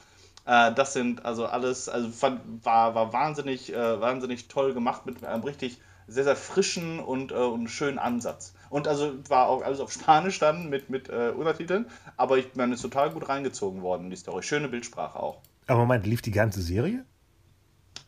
Äh, 0.48 0.74
das 0.74 0.94
sind 0.94 1.26
also 1.26 1.46
alles, 1.46 1.90
also 1.90 2.10
fand, 2.10 2.66
war, 2.66 2.96
war 2.96 3.12
wahnsinnig, 3.14 3.74
äh, 3.74 4.02
wahnsinnig 4.02 4.48
toll 4.48 4.74
gemacht 4.74 5.06
mit 5.06 5.24
einem 5.24 5.44
richtig 5.44 5.80
sehr, 6.08 6.24
sehr 6.24 6.38
frischen 6.38 7.02
und, 7.02 7.34
äh, 7.34 7.36
und 7.36 7.68
schönen 7.68 8.00
Ansatz. 8.00 8.54
Und 8.70 8.88
also 8.88 9.14
war 9.28 9.50
auch 9.50 9.62
alles 9.62 9.82
auf 9.82 9.92
Spanisch 9.92 10.40
dann 10.40 10.70
mit, 10.70 10.90
mit 10.90 11.10
äh, 11.10 11.34
Untertiteln, 11.36 11.88
aber 12.16 12.38
ich 12.38 12.56
meine, 12.56 12.76
ist 12.76 12.82
total 12.82 13.10
gut 13.10 13.28
reingezogen 13.28 13.82
worden 13.82 14.06
in 14.06 14.10
die 14.10 14.16
Story. 14.16 14.42
Schöne 14.42 14.70
Bildsprache 14.70 15.20
auch. 15.20 15.42
Aber 15.68 15.82
Moment, 15.82 16.08
lief 16.08 16.22
die 16.22 16.32
ganze 16.32 16.62
Serie? 16.62 17.04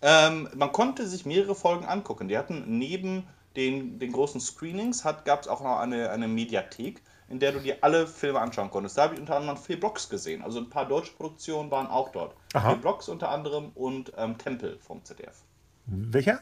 Ähm, 0.01 0.47
man 0.55 0.71
konnte 0.71 1.05
sich 1.07 1.25
mehrere 1.25 1.55
Folgen 1.55 1.83
angucken. 1.83 2.29
Die 2.29 2.37
hatten 2.37 2.63
neben 2.79 3.27
den, 3.57 3.99
den 3.99 4.13
großen 4.13 4.39
Screenings, 4.39 5.03
gab 5.03 5.41
es 5.41 5.49
auch 5.49 5.61
noch 5.61 5.79
eine, 5.79 6.09
eine 6.09 6.29
Mediathek 6.29 7.01
in 7.29 7.39
der 7.39 7.51
du 7.51 7.59
dir 7.59 7.77
alle 7.81 8.07
Filme 8.07 8.39
anschauen 8.39 8.71
konntest. 8.71 8.97
Da 8.97 9.03
habe 9.03 9.13
ich 9.15 9.19
unter 9.19 9.35
anderem 9.35 9.57
vier 9.57 9.79
Blocks 9.79 10.09
gesehen. 10.09 10.41
Also 10.43 10.59
ein 10.59 10.69
paar 10.69 10.87
deutsche 10.87 11.13
Produktionen 11.13 11.69
waren 11.71 11.87
auch 11.87 12.11
dort. 12.11 12.35
Aha. 12.53 12.69
Vier 12.69 12.77
Blocks 12.81 13.07
unter 13.07 13.29
anderem 13.29 13.71
und 13.75 14.11
ähm, 14.17 14.37
Tempel 14.37 14.79
vom 14.79 15.03
ZDF. 15.03 15.43
Welcher? 15.85 16.39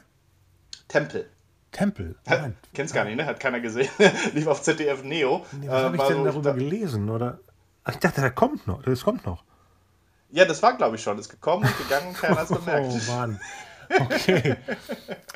Tempel. 0.88 1.28
Tempel. 1.72 2.16
Nein. 2.26 2.56
Kennst 2.72 2.94
gar 2.94 3.04
nicht, 3.04 3.16
ne? 3.16 3.26
Hat 3.26 3.40
keiner 3.40 3.60
gesehen. 3.60 3.90
Lief 4.34 4.46
auf 4.46 4.62
ZDF 4.62 5.04
Neo. 5.04 5.44
Nee, 5.52 5.68
was 5.68 5.80
äh, 5.80 5.84
habe 5.84 5.96
ich 5.96 6.02
denn 6.02 6.24
darüber 6.24 6.52
da 6.52 6.56
gelesen? 6.56 7.10
Oder? 7.10 7.38
Ich 7.88 7.96
dachte, 7.96 8.20
der 8.20 8.30
kommt 8.30 8.66
noch. 8.66 8.82
Das 8.82 9.04
kommt 9.04 9.26
noch. 9.26 9.44
Ja, 10.30 10.44
das 10.44 10.62
war, 10.62 10.76
glaube 10.76 10.96
ich, 10.96 11.02
schon. 11.02 11.18
Ist 11.18 11.28
gekommen 11.28 11.64
und 11.64 11.78
gegangen 11.78 12.14
keiner 12.14 12.36
hat 12.36 12.50
es 12.50 12.58
bemerkt. 12.64 12.86
Oh 12.90 13.12
Mann. 13.12 13.40
Okay. 13.88 14.56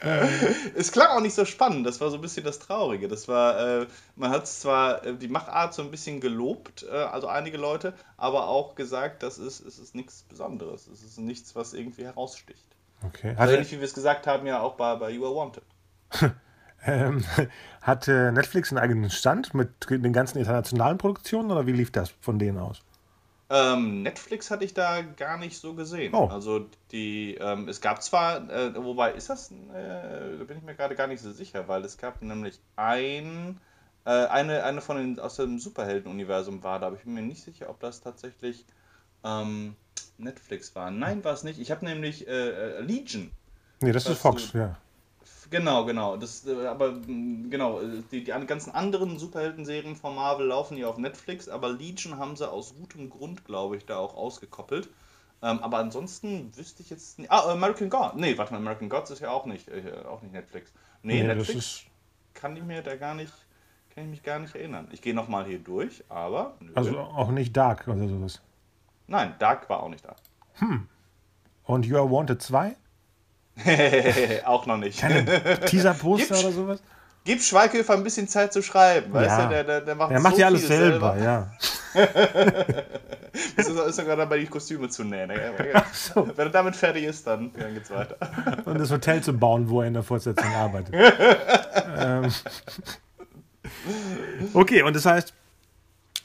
es 0.77 0.93
klang 0.93 1.09
auch 1.09 1.21
nicht 1.21 1.35
so 1.35 1.45
spannend, 1.45 1.87
das 1.87 2.01
war 2.01 2.11
so 2.11 2.17
ein 2.17 2.21
bisschen 2.21 2.45
das 2.45 2.59
Traurige. 2.59 3.09
Das 3.09 3.29
war, 3.29 3.83
äh, 3.83 3.87
man 4.17 4.31
hat 4.31 4.47
zwar 4.47 5.05
äh, 5.05 5.15
die 5.15 5.29
Machart 5.29 5.75
so 5.75 5.83
ein 5.83 5.91
bisschen 5.91 6.21
gelobt, 6.21 6.85
äh, 6.91 6.95
also 6.95 7.29
einige 7.29 7.57
Leute, 7.57 7.95
aber 8.17 8.49
auch 8.49 8.75
gesagt, 8.75 9.23
das 9.23 9.39
ist, 9.39 9.61
es 9.61 9.79
ist 9.79 9.95
nichts 9.95 10.23
Besonderes. 10.23 10.87
Es 10.87 11.03
ist 11.03 11.19
nichts, 11.19 11.55
was 11.55 11.75
irgendwie 11.75 12.05
heraussticht. 12.05 12.65
Okay. 13.07 13.35
Also 13.37 13.55
ähnlich 13.55 13.73
wie 13.73 13.79
wir 13.79 13.85
es 13.85 13.95
gesagt 13.95 14.27
haben, 14.27 14.47
ja 14.47 14.61
auch 14.61 14.75
bei, 14.75 14.95
bei 14.97 15.11
You 15.11 15.25
Are 15.27 15.35
Wanted. 15.35 15.65
ähm, 16.87 17.25
hat 17.81 18.07
Netflix 18.07 18.71
einen 18.71 18.79
eigenen 18.79 19.11
Stand 19.11 19.55
mit 19.55 19.91
den 19.91 20.13
ganzen 20.13 20.39
internationalen 20.39 20.99
Produktionen 20.99 21.51
oder 21.51 21.67
wie 21.67 21.73
lief 21.73 21.91
das 21.91 22.13
von 22.21 22.39
denen 22.39 22.59
aus? 22.59 22.83
Ähm, 23.51 24.03
Netflix 24.03 24.51
hatte 24.51 24.65
ich 24.65 24.73
da 24.73 25.03
gar 25.03 25.37
nicht 25.37 25.59
so 25.59 25.75
gesehen. 25.75 26.15
Oh. 26.15 26.27
Also 26.27 26.67
die, 26.91 27.35
ähm, 27.35 27.69
es 27.69 27.81
gab 27.81 28.03
zwar, 28.03 28.49
äh, 28.51 28.75
wobei 28.75 29.13
ist 29.13 29.29
das, 29.29 29.51
äh, 29.51 30.39
da 30.39 30.45
bin 30.45 30.59
ich 30.59 30.63
mir 30.63 30.75
gerade 30.75 30.95
gar 30.95 31.07
nicht 31.07 31.23
so 31.23 31.33
sicher, 31.33 31.69
weil 31.69 31.85
es 31.85 31.99
gab 31.99 32.23
nämlich 32.23 32.61
ein, 32.77 33.61
äh, 34.07 34.11
eine, 34.11 34.65
eine 34.65 34.81
von 34.81 34.97
den 34.97 35.21
aus 35.21 35.37
dem 35.37 35.59
Superhelden-Universum 35.59 36.63
war 36.63 36.79
da, 36.79 36.87
aber 36.87 36.97
ich 36.97 37.03
bin 37.03 37.15
mir 37.15 37.23
nicht 37.23 37.43
sicher, 37.43 37.69
ob 37.69 37.79
das 37.81 38.01
tatsächlich 38.01 38.65
ähm, 39.23 39.77
Netflix 40.19 40.75
war. 40.75 40.91
Nein, 40.91 41.23
war 41.25 41.35
es 41.35 41.43
nicht. 41.43 41.61
Ich 41.61 41.71
habe 41.71 41.85
nämlich 41.85 42.27
äh, 42.27 42.31
äh, 42.79 42.81
Legion. 42.81 43.31
Nee, 43.81 43.93
das 43.93 44.07
ist 44.07 44.19
Fox, 44.19 44.53
du, 44.53 44.59
ja. 44.59 44.77
Genau, 45.53 45.85
genau. 45.85 46.17
Das, 46.17 46.47
äh, 46.47 46.67
aber 46.67 46.93
mm, 46.93 47.51
genau, 47.51 47.81
äh, 47.81 48.03
die, 48.11 48.25
die 48.25 48.47
ganzen 48.47 48.73
anderen 48.73 49.19
Superhelden-Serien 49.19 49.97
von 49.97 50.15
Marvel 50.15 50.47
laufen 50.47 50.79
ja 50.79 50.89
auf 50.89 50.97
Netflix, 50.97 51.47
aber 51.49 51.69
Legion 51.69 52.19
haben 52.19 52.37
sie 52.37 52.51
aus 52.51 52.75
gutem 52.75 53.11
Grund, 53.11 53.45
glaube 53.45 53.77
ich, 53.77 53.85
da 53.85 53.99
auch 53.99 54.17
ausgekoppelt. 54.17 54.89
Ähm, 55.43 55.59
aber 55.61 55.79
ansonsten 55.79 56.57
wüsste 56.57 56.83
ich 56.83 56.89
jetzt 56.89 57.19
nicht. 57.19 57.31
Ah, 57.31 57.53
American 57.53 57.91
God. 57.91 58.17
Nee, 58.17 58.39
warte 58.39 58.53
mal, 58.55 58.61
American 58.61 58.89
Gods 58.89 59.11
ist 59.11 59.21
ja 59.21 59.31
auch 59.31 59.45
nicht, 59.45 59.69
äh, 59.69 59.93
auch 60.09 60.23
nicht 60.23 60.33
Netflix. 60.33 60.73
Nee, 61.03 61.23
nee 61.23 61.35
Netflix 61.35 61.85
kann 62.33 62.57
ich 62.57 62.63
mir 62.63 62.81
da 62.83 62.97
gar 62.97 63.15
nicht, 63.15 63.33
kann 63.95 64.05
ich 64.05 64.11
mich 64.11 64.23
gar 64.23 64.39
nicht 64.39 64.55
erinnern. 64.55 64.89
Ich 64.91 65.03
gehe 65.03 65.15
nochmal 65.15 65.45
hier 65.45 65.59
durch, 65.59 66.03
aber. 66.09 66.55
Nö. 66.61 66.73
Also 66.75 66.99
auch 66.99 67.31
nicht 67.31 67.55
Dark 67.55 67.87
oder 67.89 68.09
sowas. 68.09 68.41
Nein, 69.07 69.35
Dark 69.39 69.69
war 69.69 69.83
auch 69.83 69.91
nicht 69.91 70.05
da. 70.07 70.17
Hm. 70.55 70.89
Und 71.65 71.85
You 71.85 71.99
Are 71.99 72.11
Wanted 72.11 72.41
2? 72.41 72.75
auch 74.45 74.67
noch 74.67 74.77
nicht. 74.79 75.01
Keine 75.01 75.25
Teaser-Poster 75.67 76.39
oder 76.39 76.53
sowas? 76.53 76.83
Gib 77.25 77.41
Schweighöfer 77.41 77.95
ein 77.95 78.03
bisschen 78.03 78.27
Zeit 78.27 78.53
zu 78.53 78.63
schreiben, 78.63 79.13
weißt 79.13 79.29
Ja. 79.31 79.45
du? 79.45 79.49
Der, 79.51 79.65
der, 79.65 79.81
der 79.83 79.95
macht, 79.95 80.11
Er 80.11 80.21
macht 80.21 80.35
so 80.35 80.41
ja 80.41 80.47
alles 80.47 80.63
viel 80.67 80.69
selber, 80.77 81.17
ja. 81.19 81.53
Ist, 83.57 83.69
ist 83.71 83.97
gerade 83.97 84.17
dabei, 84.17 84.39
die 84.41 84.47
Kostüme 84.47 84.89
zu 84.91 85.05
nähen. 85.05 85.31
Wenn 85.31 86.37
er 86.47 86.51
damit 86.51 86.77
fertig 86.77 87.05
ist, 87.05 87.27
dann, 87.27 87.51
dann 87.55 87.73
geht's 87.75 87.91
weiter. 87.91 88.17
Und 88.67 88.79
das 88.79 88.91
Hotel 88.91 89.23
zu 89.23 89.33
bauen, 89.33 89.71
wo 89.71 89.81
er 89.81 89.89
in 89.89 89.95
der 89.95 90.03
Fortsetzung 90.03 90.53
arbeitet. 90.55 90.95
ähm. 91.97 92.31
Okay, 94.53 94.83
und 94.83 94.95
das 94.95 95.07
heißt, 95.07 95.33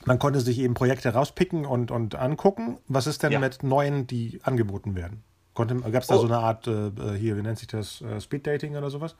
man 0.05 0.19
konnte 0.19 0.41
sich 0.41 0.59
eben 0.59 0.73
Projekte 0.73 1.13
rauspicken 1.13 1.65
und, 1.65 1.91
und 1.91 2.15
angucken. 2.15 2.77
Was 2.87 3.07
ist 3.07 3.23
denn 3.23 3.31
Ja. 3.31 3.39
mit 3.39 3.63
neuen, 3.63 4.05
die 4.07 4.39
angeboten 4.43 4.95
werden? 4.95 5.23
Gab 5.65 6.01
es 6.01 6.07
da 6.07 6.15
Oh. 6.15 6.19
so 6.19 6.27
eine 6.27 6.39
Art, 6.39 6.67
äh, 6.67 6.91
hier, 7.17 7.37
wie 7.37 7.41
nennt 7.41 7.57
sich 7.59 7.67
das, 7.67 8.01
äh, 8.01 8.19
Speed-Dating 8.21 8.75
oder 8.75 8.89
sowas? 8.89 9.15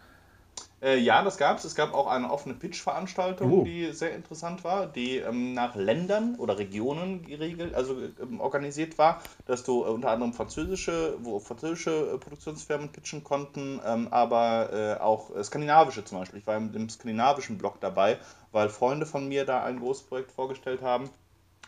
Äh, 0.80 1.00
ja, 1.00 1.24
das 1.24 1.38
gab 1.38 1.58
es. 1.58 1.66
Es 1.66 1.74
gab 1.74 1.94
auch 1.96 2.06
eine 2.06 2.30
offene 2.32 2.54
Pitch-Veranstaltung, 2.54 3.52
Oh. 3.52 3.64
die 3.64 3.92
sehr 3.94 4.14
interessant 4.14 4.64
war, 4.64 4.86
die 4.86 5.18
ähm, 5.18 5.54
nach 5.56 5.76
Ländern 5.76 6.36
oder 6.38 6.60
Regionen 6.60 7.24
geregelt, 7.26 7.74
also 7.74 7.96
ähm, 8.22 8.40
organisiert 8.40 8.98
war, 9.00 9.22
dass 9.48 9.64
du 9.64 9.84
äh, 9.84 9.88
unter 9.88 10.12
anderem 10.12 10.34
französische, 10.34 11.16
wo 11.24 11.40
französische 11.40 12.12
äh, 12.14 12.18
Produktionsfirmen 12.20 12.90
pitchen 12.90 13.24
konnten, 13.24 13.80
ähm, 13.86 14.08
aber 14.12 14.70
äh, 14.72 15.02
auch 15.02 15.36
äh, 15.36 15.44
skandinavische 15.44 16.06
zum 16.06 16.20
Beispiel. 16.20 16.40
Ich 16.40 16.48
war 16.48 16.58
im, 16.58 16.72
im 16.76 16.90
skandinavischen 16.90 17.58
Blog 17.58 17.80
dabei, 17.82 18.18
weil 18.52 18.70
Freunde 18.70 19.08
von 19.08 19.28
mir 19.28 19.46
da 19.46 19.64
ein 19.64 19.80
großes 19.80 20.04
Projekt 20.04 20.32
vorgestellt 20.32 20.84
haben. 20.84 21.10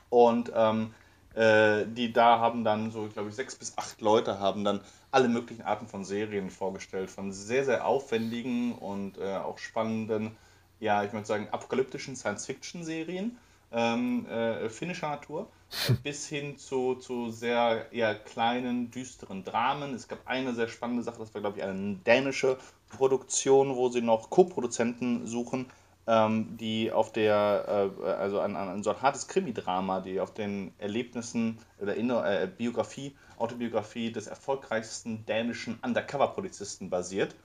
Und 0.10 0.52
ähm, 0.56 0.94
äh, 1.36 1.86
die 1.86 2.12
da 2.12 2.40
haben 2.40 2.64
dann 2.64 2.92
so, 2.92 3.08
glaube 3.08 3.30
ich, 3.30 3.36
sechs 3.36 3.56
bis 3.56 3.78
acht 3.78 4.02
Leute 4.02 4.40
haben 4.40 4.64
dann 4.64 4.82
alle 5.12 5.28
möglichen 5.28 5.64
Arten 5.64 5.88
von 5.88 6.04
Serien 6.04 6.50
vorgestellt, 6.50 7.10
von 7.10 7.32
sehr, 7.32 7.66
sehr 7.66 7.86
aufwendigen 7.86 8.74
und 8.74 9.18
äh, 9.18 9.36
auch 9.36 9.58
spannenden, 9.58 10.36
ja, 10.80 11.04
ich 11.04 11.14
würde 11.14 11.26
sagen, 11.26 11.48
apokalyptischen 11.52 12.16
Science-Fiction-Serien 12.16 13.38
ähm, 13.72 14.26
äh, 14.28 14.70
finnischer 14.70 15.10
Natur, 15.10 15.48
bis 16.04 16.28
hin 16.28 16.58
zu, 16.58 16.96
zu 16.96 17.30
sehr 17.30 17.92
eher 17.92 18.16
kleinen, 18.16 18.92
düsteren 18.92 19.44
Dramen. 19.44 19.94
Es 19.94 20.08
gab 20.08 20.28
eine 20.28 20.54
sehr 20.54 20.68
spannende 20.68 21.04
Sache, 21.04 21.20
das 21.20 21.34
war, 21.34 21.42
glaube 21.42 21.60
ich, 21.60 21.64
eine 21.64 21.96
dänische 21.96 22.58
Produktion, 22.90 23.76
wo 23.76 23.90
sie 23.90 24.02
noch 24.02 24.30
Co-Produzenten 24.30 25.28
suchen, 25.28 25.68
ähm, 26.10 26.58
die 26.58 26.92
auf 26.92 27.14
der, 27.14 27.92
äh, 28.04 28.10
also 28.10 28.42
an, 28.42 28.56
an 28.56 28.82
so 28.82 28.90
ein 28.90 29.02
hartes 29.02 29.28
Krimi-Drama, 29.28 30.02
die 30.02 30.20
auf 30.20 30.34
den 30.34 30.74
Erlebnissen 30.80 31.60
oder 31.80 31.94
Inno, 31.94 32.24
äh, 32.24 32.50
Biografie, 32.58 33.16
Autobiografie 33.38 34.12
des 34.12 34.26
erfolgreichsten 34.26 35.24
dänischen 35.28 35.78
Undercover-Polizisten 35.84 36.90
basiert, 36.90 37.36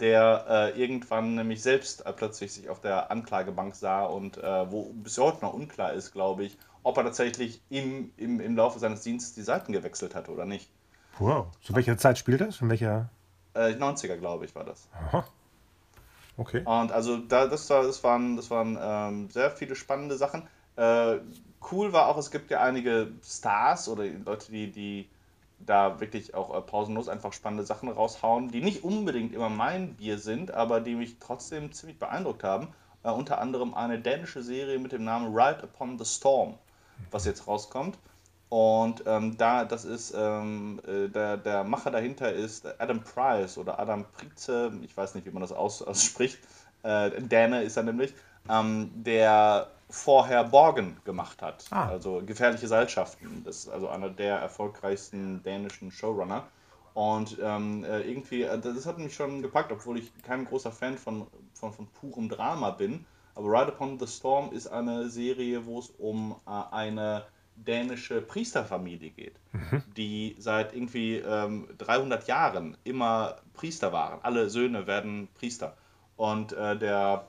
der 0.00 0.46
äh, 0.48 0.80
irgendwann 0.80 1.34
nämlich 1.34 1.62
selbst 1.62 2.06
äh, 2.06 2.12
plötzlich 2.12 2.52
sich 2.52 2.70
auf 2.70 2.80
der 2.80 3.10
Anklagebank 3.10 3.74
sah 3.74 4.04
und 4.04 4.38
äh, 4.38 4.70
wo 4.70 4.92
bis 4.94 5.18
heute 5.18 5.40
noch 5.44 5.52
unklar 5.52 5.92
ist, 5.92 6.12
glaube 6.12 6.44
ich, 6.44 6.56
ob 6.84 6.96
er 6.96 7.04
tatsächlich 7.04 7.60
im, 7.70 8.12
im, 8.16 8.38
im 8.38 8.56
Laufe 8.56 8.78
seines 8.78 9.02
Dienstes 9.02 9.34
die 9.34 9.42
Seiten 9.42 9.72
gewechselt 9.72 10.14
hat 10.14 10.28
oder 10.28 10.44
nicht. 10.44 10.70
Wow. 11.18 11.48
Zu 11.60 11.74
welcher 11.74 11.98
Zeit 11.98 12.18
spielt 12.18 12.40
das? 12.40 12.60
In 12.60 12.70
welcher? 12.70 13.10
Äh, 13.54 13.72
90er, 13.72 14.16
glaube 14.16 14.44
ich, 14.44 14.54
war 14.54 14.64
das. 14.64 14.88
Aha. 14.92 15.24
Okay. 16.36 16.62
Und 16.64 16.92
also 16.92 17.18
da, 17.18 17.46
das, 17.46 17.66
das 17.66 18.02
waren, 18.04 18.36
das 18.36 18.50
waren 18.50 18.78
ähm, 18.80 19.30
sehr 19.30 19.50
viele 19.50 19.74
spannende 19.74 20.16
Sachen. 20.16 20.48
Äh, 20.76 21.18
cool 21.70 21.92
war 21.92 22.08
auch, 22.08 22.16
es 22.16 22.30
gibt 22.30 22.50
ja 22.50 22.60
einige 22.60 23.12
Stars 23.22 23.88
oder 23.88 24.04
Leute, 24.04 24.50
die, 24.50 24.70
die 24.70 25.08
da 25.60 26.00
wirklich 26.00 26.34
auch 26.34 26.56
äh, 26.56 26.60
pausenlos 26.60 27.08
einfach 27.08 27.32
spannende 27.32 27.64
Sachen 27.64 27.88
raushauen, 27.88 28.50
die 28.50 28.62
nicht 28.62 28.82
unbedingt 28.84 29.34
immer 29.34 29.48
mein 29.48 29.94
Bier 29.94 30.18
sind, 30.18 30.50
aber 30.52 30.80
die 30.80 30.94
mich 30.94 31.18
trotzdem 31.18 31.72
ziemlich 31.72 31.98
beeindruckt 31.98 32.44
haben. 32.44 32.68
Äh, 33.02 33.10
unter 33.10 33.40
anderem 33.40 33.74
eine 33.74 34.00
dänische 34.00 34.42
Serie 34.42 34.78
mit 34.78 34.92
dem 34.92 35.04
Namen 35.04 35.34
Ride 35.34 35.62
Upon 35.62 35.98
the 35.98 36.04
Storm, 36.04 36.54
was 37.10 37.24
jetzt 37.24 37.46
rauskommt. 37.46 37.98
Und 38.52 39.04
ähm, 39.06 39.38
da, 39.38 39.64
das 39.64 39.86
ist, 39.86 40.12
ähm, 40.14 40.78
äh, 40.86 41.08
der, 41.08 41.38
der 41.38 41.64
Macher 41.64 41.90
dahinter 41.90 42.30
ist 42.30 42.66
Adam 42.78 43.02
Price 43.02 43.56
oder 43.56 43.78
Adam 43.78 44.04
Prize, 44.04 44.70
ich 44.82 44.94
weiß 44.94 45.14
nicht, 45.14 45.26
wie 45.26 45.30
man 45.30 45.40
das 45.40 45.52
aus, 45.52 45.80
ausspricht. 45.80 46.38
Äh, 46.82 47.12
Däne 47.22 47.62
ist 47.62 47.78
er 47.78 47.84
nämlich, 47.84 48.12
ähm, 48.50 48.90
der 48.92 49.68
vorher 49.88 50.44
Borgen 50.44 50.98
gemacht 51.06 51.40
hat. 51.40 51.64
Ah. 51.70 51.88
Also 51.88 52.20
gefährliche 52.26 52.68
Seilschaften. 52.68 53.42
Das 53.42 53.56
ist 53.56 53.68
also 53.70 53.88
einer 53.88 54.10
der 54.10 54.36
erfolgreichsten 54.36 55.42
dänischen 55.42 55.90
Showrunner. 55.90 56.46
Und 56.92 57.38
ähm, 57.42 57.84
äh, 57.84 58.02
irgendwie, 58.02 58.42
äh, 58.42 58.58
das 58.58 58.84
hat 58.84 58.98
mich 58.98 59.14
schon 59.14 59.40
gepackt, 59.40 59.72
obwohl 59.72 59.98
ich 59.98 60.12
kein 60.24 60.44
großer 60.44 60.72
Fan 60.72 60.98
von, 60.98 61.26
von, 61.54 61.72
von 61.72 61.86
purem 61.86 62.28
Drama 62.28 62.68
bin. 62.72 63.06
Aber 63.34 63.48
Ride 63.48 63.72
Upon 63.72 63.98
the 63.98 64.06
Storm 64.06 64.52
ist 64.52 64.66
eine 64.66 65.08
Serie, 65.08 65.64
wo 65.64 65.78
es 65.78 65.88
um 65.98 66.36
äh, 66.46 66.50
eine 66.70 67.24
dänische 67.56 68.20
Priesterfamilie 68.22 69.10
geht, 69.10 69.34
die 69.96 70.36
seit 70.38 70.74
irgendwie 70.74 71.16
ähm, 71.16 71.68
300 71.78 72.26
Jahren 72.26 72.76
immer 72.84 73.36
Priester 73.54 73.92
waren. 73.92 74.20
Alle 74.22 74.50
Söhne 74.50 74.86
werden 74.86 75.28
Priester. 75.34 75.76
Und 76.16 76.52
äh, 76.52 76.76
der, 76.76 77.26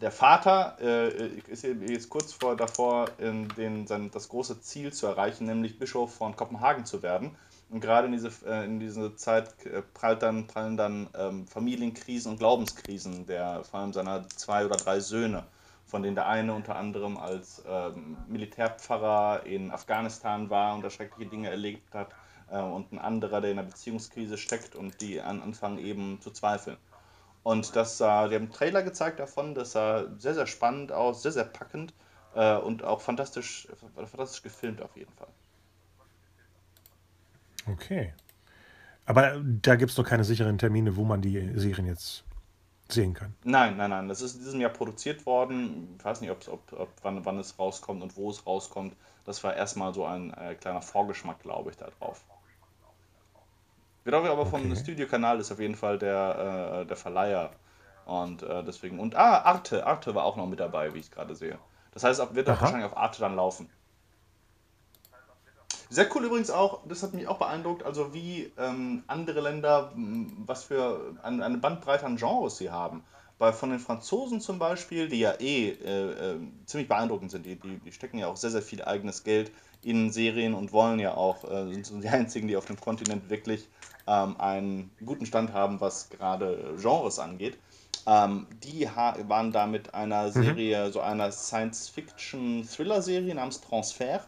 der 0.00 0.10
Vater 0.10 0.76
äh, 0.80 1.28
ist 1.48 1.64
jetzt 1.64 2.10
kurz 2.10 2.32
vor, 2.32 2.56
davor, 2.56 3.10
in 3.18 3.48
den, 3.48 3.86
sein, 3.86 4.10
das 4.10 4.28
große 4.28 4.60
Ziel 4.60 4.92
zu 4.92 5.06
erreichen, 5.06 5.46
nämlich 5.46 5.78
Bischof 5.78 6.14
von 6.14 6.36
Kopenhagen 6.36 6.84
zu 6.84 7.02
werden. 7.02 7.36
Und 7.70 7.80
gerade 7.80 8.06
in 8.06 8.12
diese, 8.12 8.30
äh, 8.46 8.64
in 8.66 8.80
diese 8.80 9.16
Zeit 9.16 9.64
äh, 9.64 9.80
prallt 9.94 10.22
dann, 10.22 10.46
prallen 10.46 10.76
dann 10.76 11.08
ähm, 11.14 11.46
Familienkrisen 11.46 12.32
und 12.32 12.38
Glaubenskrisen 12.38 13.26
der 13.26 13.64
vor 13.64 13.80
allem 13.80 13.94
seiner 13.94 14.28
zwei 14.28 14.66
oder 14.66 14.76
drei 14.76 15.00
Söhne, 15.00 15.44
von 15.92 16.02
denen 16.02 16.14
der 16.14 16.26
eine 16.26 16.54
unter 16.54 16.76
anderem 16.76 17.18
als 17.18 17.62
ähm, 17.68 18.16
Militärpfarrer 18.26 19.44
in 19.44 19.70
Afghanistan 19.70 20.48
war 20.48 20.74
und 20.74 20.80
da 20.80 20.88
schreckliche 20.88 21.28
Dinge 21.28 21.50
erlebt 21.50 21.94
hat, 21.94 22.08
äh, 22.50 22.62
und 22.62 22.92
ein 22.92 22.98
anderer, 22.98 23.42
der 23.42 23.50
in 23.50 23.58
einer 23.58 23.68
Beziehungskrise 23.68 24.38
steckt 24.38 24.74
und 24.74 25.02
die 25.02 25.20
an, 25.20 25.42
anfangen 25.42 25.76
eben 25.76 26.18
zu 26.22 26.30
zweifeln. 26.30 26.78
Und 27.42 27.76
das 27.76 27.98
sah, 27.98 28.26
die 28.28 28.36
haben 28.36 28.44
einen 28.44 28.52
Trailer 28.52 28.82
gezeigt 28.82 29.20
davon, 29.20 29.54
das 29.54 29.72
sah 29.72 30.06
sehr, 30.16 30.32
sehr 30.32 30.46
spannend 30.46 30.92
aus, 30.92 31.22
sehr, 31.22 31.32
sehr 31.32 31.44
packend 31.44 31.92
äh, 32.34 32.56
und 32.56 32.82
auch 32.84 33.02
fantastisch, 33.02 33.68
fantastisch 33.94 34.42
gefilmt 34.42 34.80
auf 34.80 34.96
jeden 34.96 35.12
Fall. 35.12 35.28
Okay. 37.70 38.14
Aber 39.04 39.42
da 39.44 39.76
gibt 39.76 39.90
es 39.90 39.96
doch 39.96 40.08
keine 40.08 40.24
sicheren 40.24 40.56
Termine, 40.56 40.96
wo 40.96 41.04
man 41.04 41.20
die 41.20 41.52
Serien 41.58 41.86
jetzt 41.86 42.24
sehen 42.92 43.14
kann. 43.14 43.34
Nein, 43.44 43.76
nein, 43.76 43.90
nein. 43.90 44.08
Das 44.08 44.20
ist 44.20 44.36
in 44.36 44.44
diesem 44.44 44.60
Jahr 44.60 44.70
produziert 44.70 45.24
worden. 45.26 45.96
Ich 45.98 46.04
weiß 46.04 46.20
nicht, 46.20 46.30
ob, 46.30 46.46
ob, 46.48 46.72
ob 46.72 46.88
wann, 47.02 47.24
wann 47.24 47.38
es 47.38 47.58
rauskommt 47.58 48.02
und 48.02 48.16
wo 48.16 48.30
es 48.30 48.46
rauskommt. 48.46 48.94
Das 49.24 49.42
war 49.44 49.54
erstmal 49.54 49.94
so 49.94 50.04
ein 50.04 50.32
äh, 50.34 50.54
kleiner 50.54 50.82
Vorgeschmack, 50.82 51.40
glaube 51.42 51.70
ich, 51.70 51.76
da 51.76 51.88
drauf. 51.98 52.22
Auch 54.04 54.12
aber 54.12 54.46
vom 54.46 54.62
Okay. 54.62 54.76
Studiokanal 54.76 55.38
ist 55.38 55.52
auf 55.52 55.60
jeden 55.60 55.76
Fall 55.76 55.98
der, 55.98 56.80
äh, 56.82 56.86
der 56.86 56.96
Verleiher. 56.96 57.50
Und 58.04 58.42
äh, 58.42 58.64
deswegen. 58.64 58.98
Und 58.98 59.14
ah, 59.14 59.42
Arte. 59.42 59.86
Arte 59.86 60.14
war 60.14 60.24
auch 60.24 60.36
noch 60.36 60.46
mit 60.46 60.58
dabei, 60.58 60.92
wie 60.92 60.98
ich 60.98 61.10
gerade 61.10 61.36
sehe. 61.36 61.58
Das 61.92 62.02
heißt, 62.02 62.34
wird 62.34 62.48
auch 62.48 62.54
Aha. 62.54 62.62
wahrscheinlich 62.62 62.86
auf 62.86 62.96
Arte 62.96 63.20
dann 63.20 63.36
laufen. 63.36 63.70
Sehr 65.92 66.08
cool 66.14 66.24
übrigens 66.24 66.50
auch, 66.50 66.80
das 66.88 67.02
hat 67.02 67.12
mich 67.12 67.28
auch 67.28 67.38
beeindruckt, 67.38 67.82
also 67.82 68.14
wie 68.14 68.50
ähm, 68.56 69.04
andere 69.08 69.42
Länder, 69.42 69.92
m, 69.94 70.32
was 70.46 70.64
für 70.64 71.18
eine, 71.22 71.44
eine 71.44 71.58
Bandbreite 71.58 72.06
an 72.06 72.16
Genres 72.16 72.56
sie 72.56 72.70
haben. 72.70 73.04
Weil 73.36 73.52
von 73.52 73.68
den 73.68 73.78
Franzosen 73.78 74.40
zum 74.40 74.58
Beispiel, 74.58 75.10
die 75.10 75.18
ja 75.18 75.34
eh 75.38 75.68
äh, 75.68 76.30
äh, 76.30 76.36
ziemlich 76.64 76.88
beeindruckend 76.88 77.30
sind, 77.30 77.44
die, 77.44 77.56
die, 77.56 77.76
die 77.76 77.92
stecken 77.92 78.16
ja 78.16 78.28
auch 78.28 78.38
sehr, 78.38 78.50
sehr 78.50 78.62
viel 78.62 78.82
eigenes 78.82 79.22
Geld 79.22 79.52
in 79.82 80.10
Serien 80.10 80.54
und 80.54 80.72
wollen 80.72 80.98
ja 80.98 81.12
auch, 81.12 81.44
äh, 81.44 81.82
sind 81.82 82.02
die 82.02 82.08
einzigen, 82.08 82.48
die 82.48 82.56
auf 82.56 82.64
dem 82.64 82.80
Kontinent 82.80 83.28
wirklich 83.28 83.68
ähm, 84.06 84.40
einen 84.40 84.90
guten 85.04 85.26
Stand 85.26 85.52
haben, 85.52 85.78
was 85.82 86.08
gerade 86.08 86.74
Genres 86.80 87.18
angeht. 87.18 87.58
Ähm, 88.06 88.46
die 88.64 88.86
waren 88.86 89.52
da 89.52 89.66
mit 89.66 89.92
einer 89.92 90.32
Serie, 90.32 90.90
so 90.90 91.00
einer 91.00 91.30
Science-Fiction-Thriller-Serie 91.30 93.34
namens 93.34 93.60
Transfer 93.60 94.24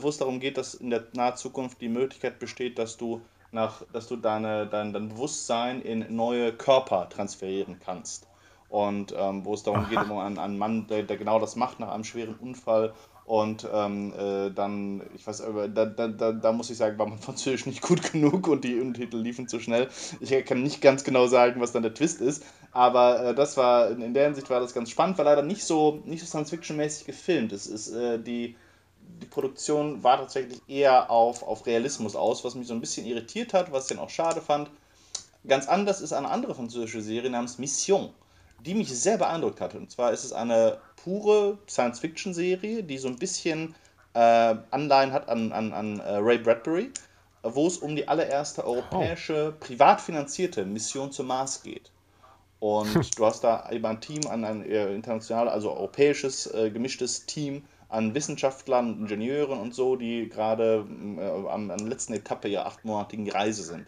wo 0.00 0.08
es 0.08 0.18
darum 0.18 0.40
geht, 0.40 0.56
dass 0.56 0.74
in 0.74 0.90
der 0.90 1.04
nahen 1.14 1.36
Zukunft 1.36 1.80
die 1.80 1.88
Möglichkeit 1.88 2.38
besteht, 2.38 2.78
dass 2.78 2.96
du 2.96 3.20
nach, 3.52 3.82
dass 3.92 4.08
du 4.08 4.16
deine, 4.16 4.66
dein, 4.66 4.92
dein 4.92 5.08
Bewusstsein 5.08 5.80
in 5.80 6.14
neue 6.14 6.52
Körper 6.52 7.08
transferieren 7.08 7.78
kannst. 7.78 8.26
Und 8.68 9.14
ähm, 9.16 9.44
wo 9.44 9.54
es 9.54 9.62
darum 9.62 9.88
geht, 9.88 9.98
um 9.98 10.18
einen, 10.18 10.38
einen 10.38 10.58
Mann, 10.58 10.86
der, 10.88 11.04
der 11.04 11.16
genau 11.16 11.38
das 11.38 11.54
macht 11.54 11.78
nach 11.78 11.92
einem 11.92 12.02
schweren 12.02 12.34
Unfall. 12.34 12.92
Und 13.24 13.66
ähm, 13.72 14.12
äh, 14.18 14.50
dann, 14.50 15.02
ich 15.14 15.26
weiß, 15.26 15.44
da, 15.72 15.86
da, 15.86 16.08
da, 16.08 16.32
da 16.32 16.52
muss 16.52 16.68
ich 16.70 16.76
sagen, 16.76 16.98
war 16.98 17.06
mein 17.06 17.18
Französisch 17.18 17.64
nicht 17.66 17.80
gut 17.80 18.12
genug 18.12 18.48
und 18.48 18.64
die 18.64 18.78
Untertitel 18.80 19.18
liefen 19.18 19.48
zu 19.48 19.60
schnell. 19.60 19.88
Ich 20.20 20.44
kann 20.44 20.62
nicht 20.62 20.82
ganz 20.82 21.04
genau 21.04 21.26
sagen, 21.26 21.60
was 21.60 21.72
dann 21.72 21.82
der 21.82 21.94
Twist 21.94 22.20
ist. 22.20 22.44
Aber 22.72 23.24
äh, 23.24 23.34
das 23.34 23.56
war, 23.56 23.90
in 23.90 24.12
der 24.12 24.24
Hinsicht 24.24 24.50
war 24.50 24.60
das 24.60 24.74
ganz 24.74 24.90
spannend, 24.90 25.16
war 25.16 25.24
leider 25.24 25.42
nicht 25.42 25.64
so, 25.64 26.02
nicht 26.04 26.20
so 26.20 26.26
Science-Fiction-mäßig 26.26 27.06
gefilmt. 27.06 27.52
Es 27.52 27.66
ist 27.66 27.92
äh, 27.92 28.18
die, 28.18 28.56
die 29.20 29.26
Produktion 29.26 30.02
war 30.02 30.18
tatsächlich 30.18 30.60
eher 30.68 31.10
auf, 31.10 31.42
auf 31.42 31.66
Realismus 31.66 32.16
aus, 32.16 32.44
was 32.44 32.54
mich 32.54 32.66
so 32.66 32.74
ein 32.74 32.80
bisschen 32.80 33.06
irritiert 33.06 33.54
hat, 33.54 33.72
was 33.72 33.84
ich 33.84 33.96
dann 33.96 34.04
auch 34.04 34.10
schade 34.10 34.40
fand. 34.40 34.70
Ganz 35.46 35.68
anders 35.68 36.00
ist 36.00 36.12
eine 36.12 36.30
andere 36.30 36.54
französische 36.54 37.02
Serie 37.02 37.30
namens 37.30 37.58
Mission. 37.58 38.12
die 38.64 38.74
mich 38.74 38.88
sehr 38.88 39.18
beeindruckt 39.18 39.60
hat. 39.60 39.74
Und 39.74 39.90
zwar 39.90 40.12
ist 40.12 40.24
es 40.24 40.32
eine 40.32 40.78
pure 40.96 41.58
Science-Fiction-Serie, 41.68 42.82
die 42.82 42.98
so 42.98 43.08
ein 43.08 43.16
bisschen 43.16 43.74
äh, 44.14 44.54
Anleihen 44.70 45.12
hat 45.12 45.28
an, 45.28 45.52
an, 45.52 45.72
an 45.72 46.00
äh, 46.00 46.16
Ray 46.16 46.38
Bradbury, 46.38 46.90
wo 47.42 47.66
es 47.66 47.78
um 47.78 47.94
die 47.94 48.08
allererste 48.08 48.64
europäische, 48.64 49.54
oh. 49.54 49.64
privat 49.64 50.00
finanzierte 50.00 50.64
Mission 50.64 51.12
zum 51.12 51.26
Mars 51.26 51.62
geht. 51.62 51.90
Und 52.60 52.94
du 53.18 53.26
hast 53.26 53.44
da 53.44 53.68
eben 53.70 53.84
ein 53.84 54.00
Team, 54.00 54.26
an 54.28 54.44
ein 54.44 54.64
äh, 54.64 54.94
international, 54.94 55.48
also 55.48 55.72
europäisches, 55.72 56.46
äh, 56.54 56.70
gemischtes 56.70 57.26
Team 57.26 57.64
an 57.94 58.14
Wissenschaftlern 58.14 58.98
Ingenieuren 58.98 59.58
und 59.58 59.74
so, 59.74 59.96
die 59.96 60.28
gerade 60.28 60.86
äh, 61.16 61.48
an 61.48 61.68
der 61.68 61.78
letzten 61.78 62.12
Etappe 62.12 62.48
ihrer 62.48 62.66
achtmonatigen 62.66 63.30
Reise 63.30 63.62
sind. 63.62 63.86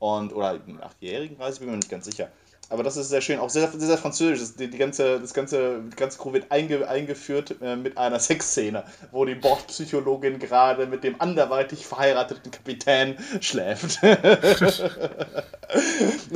Und, 0.00 0.34
oder 0.34 0.60
achtjährigen 0.80 1.36
Reise, 1.38 1.60
bin 1.60 1.70
mir 1.70 1.76
nicht 1.76 1.88
ganz 1.88 2.04
sicher. 2.04 2.30
Aber 2.70 2.82
das 2.82 2.96
ist 2.96 3.10
sehr 3.10 3.20
schön, 3.20 3.38
auch 3.38 3.50
sehr, 3.50 3.70
sehr, 3.70 3.88
sehr 3.88 3.98
französisch. 3.98 4.56
Die, 4.58 4.70
die, 4.70 4.78
ganze, 4.78 5.20
das 5.20 5.34
ganze, 5.34 5.82
die 5.82 5.96
ganze 5.96 6.18
Crew 6.18 6.32
wird 6.32 6.50
einge, 6.50 6.88
eingeführt 6.88 7.56
äh, 7.60 7.76
mit 7.76 7.98
einer 7.98 8.18
Sexszene, 8.20 8.84
wo 9.12 9.24
die 9.24 9.34
Bordpsychologin 9.34 10.38
gerade 10.38 10.86
mit 10.86 11.04
dem 11.04 11.20
anderweitig 11.20 11.86
verheirateten 11.86 12.50
Kapitän 12.50 13.18
schläft. 13.40 14.02
das 14.02 14.82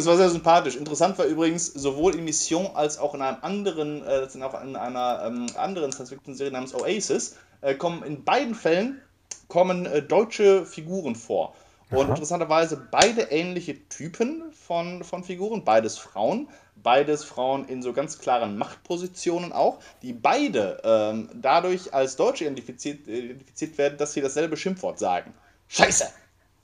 war 0.07 0.17
sehr 0.17 0.31
sympathisch. 0.31 0.77
Interessant 0.77 1.19
war 1.19 1.25
übrigens, 1.25 1.67
sowohl 1.67 2.15
in 2.15 2.25
Mission 2.25 2.67
als 2.75 2.99
auch 2.99 3.15
in 3.15 3.23
einem 3.23 3.39
anderen, 3.41 4.07
äh, 4.07 4.29
auch 4.43 4.63
in 4.63 4.77
einer 4.77 5.23
ähm, 5.25 5.47
anderen 5.57 5.93
Science-Fiction-Serie 5.93 6.53
namens 6.53 6.75
Oasis, 6.75 7.37
äh, 7.63 7.75
kommen 7.75 8.03
in 8.03 8.23
beiden 8.25 8.55
Fällen 8.55 9.01
kommen 9.49 9.87
äh, 9.87 10.03
deutsche 10.03 10.65
Figuren 10.65 11.15
vor. 11.15 11.55
Und 11.91 12.07
Aha. 12.07 12.11
interessanterweise 12.11 12.77
beide 12.91 13.23
ähnliche 13.23 13.89
Typen 13.89 14.53
von, 14.53 15.03
von 15.05 15.25
Figuren, 15.25 15.65
beides 15.65 15.97
Frauen, 15.97 16.49
beides 16.77 17.25
Frauen 17.25 17.67
in 17.67 17.83
so 17.83 17.95
ganz 17.95 18.19
klaren 18.19 18.59
Machtpositionen 18.59 19.53
auch, 19.53 19.79
die 20.03 20.13
beide 20.13 20.81
ähm, 20.85 21.31
dadurch 21.35 21.95
als 21.95 22.17
Deutsche 22.17 22.45
identifiziert, 22.45 23.09
identifiziert 23.09 23.79
werden, 23.79 23.97
dass 23.97 24.13
sie 24.13 24.21
dasselbe 24.21 24.57
Schimpfwort 24.57 24.99
sagen. 24.99 25.33
Scheiße! 25.69 26.09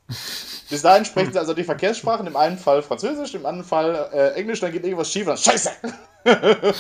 Bis 0.71 0.83
dahin 0.83 1.07
sprechen 1.07 1.33
sie 1.33 1.39
also 1.39 1.55
die 1.55 1.65
Verkehrssprachen, 1.65 2.27
im 2.27 2.37
einen 2.37 2.59
Fall 2.59 2.83
Französisch, 2.83 3.35
im 3.35 3.47
anderen 3.47 3.67
Fall 3.67 4.11
äh, 4.13 4.35
Englisch, 4.35 4.61
dann 4.61 4.73
geht 4.73 4.85
irgendwas 4.85 5.11
schief 5.11 5.27
und 5.27 5.39
dann 5.39 5.39
Scheiße! 5.39 5.71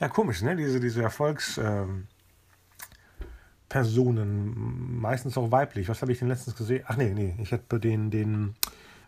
ja, 0.00 0.08
komisch, 0.08 0.42
ne? 0.42 0.54
Diese, 0.56 0.80
diese 0.80 1.02
Erfolgs. 1.02 1.56
Ähm 1.56 2.08
Personen, 3.68 5.00
meistens 5.00 5.36
auch 5.36 5.50
weiblich. 5.50 5.88
Was 5.88 6.02
habe 6.02 6.12
ich 6.12 6.18
denn 6.18 6.28
letztens 6.28 6.56
gesehen? 6.56 6.84
Ach 6.86 6.96
nee, 6.96 7.12
nee, 7.14 7.36
ich 7.40 7.52
hätte 7.52 7.78
den, 7.78 8.10
den 8.10 8.54